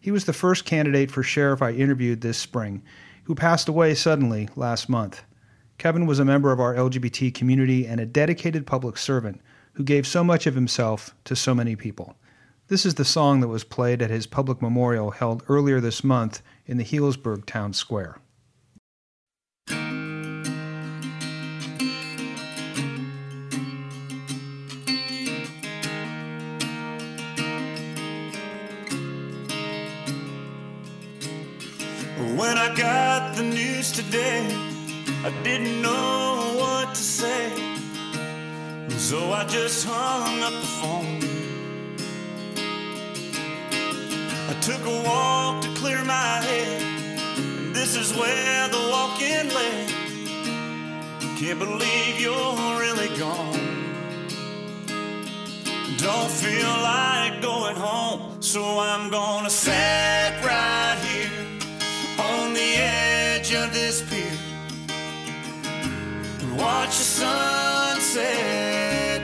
[0.00, 2.82] He was the first candidate for sheriff I interviewed this spring,
[3.22, 5.22] who passed away suddenly last month.
[5.78, 9.40] Kevin was a member of our LGBT community and a dedicated public servant
[9.74, 12.16] who gave so much of himself to so many people.
[12.66, 16.42] This is the song that was played at his public memorial held earlier this month
[16.66, 18.18] in the Healdsburg Town Square.
[32.38, 34.46] When I got the news today,
[35.24, 37.50] I didn't know what to say.
[38.90, 41.18] So I just hung up the phone.
[44.52, 46.80] I took a walk to clear my head.
[47.38, 49.88] And this is where the walk in led.
[51.40, 53.66] Can't believe you're really gone.
[55.96, 59.72] Don't feel like going home, so I'm gonna sit
[60.44, 60.77] right
[64.02, 64.38] pier
[66.40, 68.08] and watch the sunset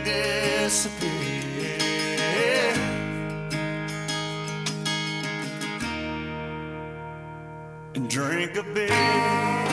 [0.04, 1.10] disappear.
[7.94, 9.63] And drink a beer.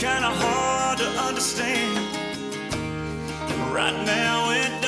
[0.00, 2.16] Plan is kind of hard to understand.
[3.72, 4.79] Right now, it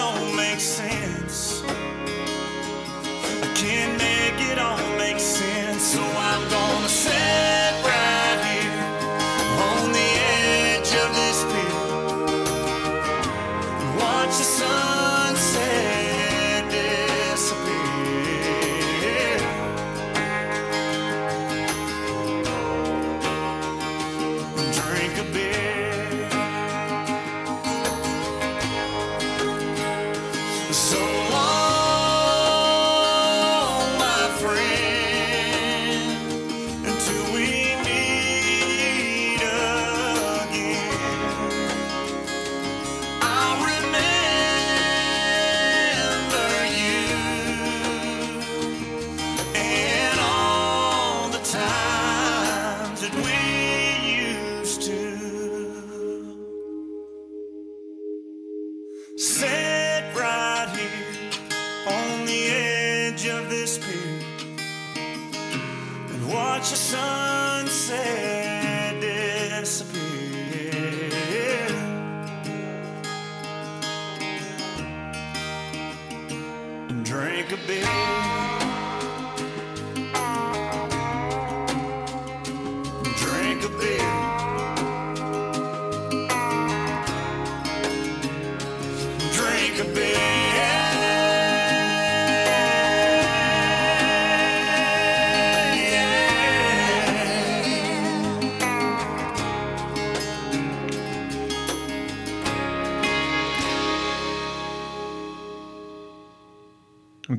[77.50, 78.61] and drink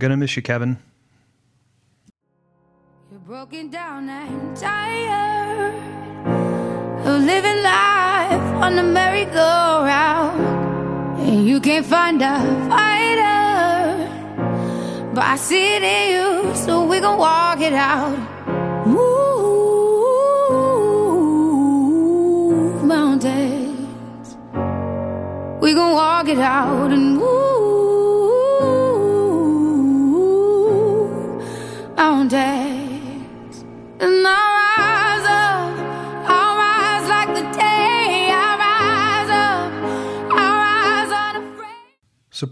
[0.04, 0.93] To miss you, Kevin.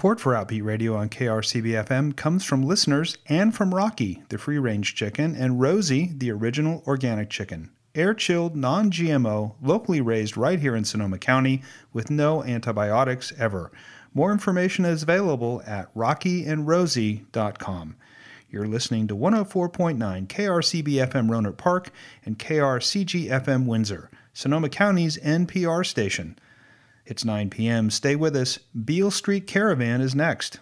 [0.01, 4.57] Support for Outbeat Radio on KRCB FM comes from listeners and from Rocky, the free
[4.57, 7.69] range chicken, and Rosie, the original organic chicken.
[7.93, 11.61] Air chilled, non GMO, locally raised right here in Sonoma County
[11.93, 13.71] with no antibiotics ever.
[14.11, 17.95] More information is available at rockyandrosie.com.
[18.49, 21.91] You're listening to 104.9 KRCB FM Rohnert Park
[22.25, 26.39] and KRCB FM Windsor, Sonoma County's NPR station.
[27.11, 27.89] It's 9 p.m.
[27.89, 28.57] Stay with us.
[28.85, 30.61] Beale Street Caravan is next.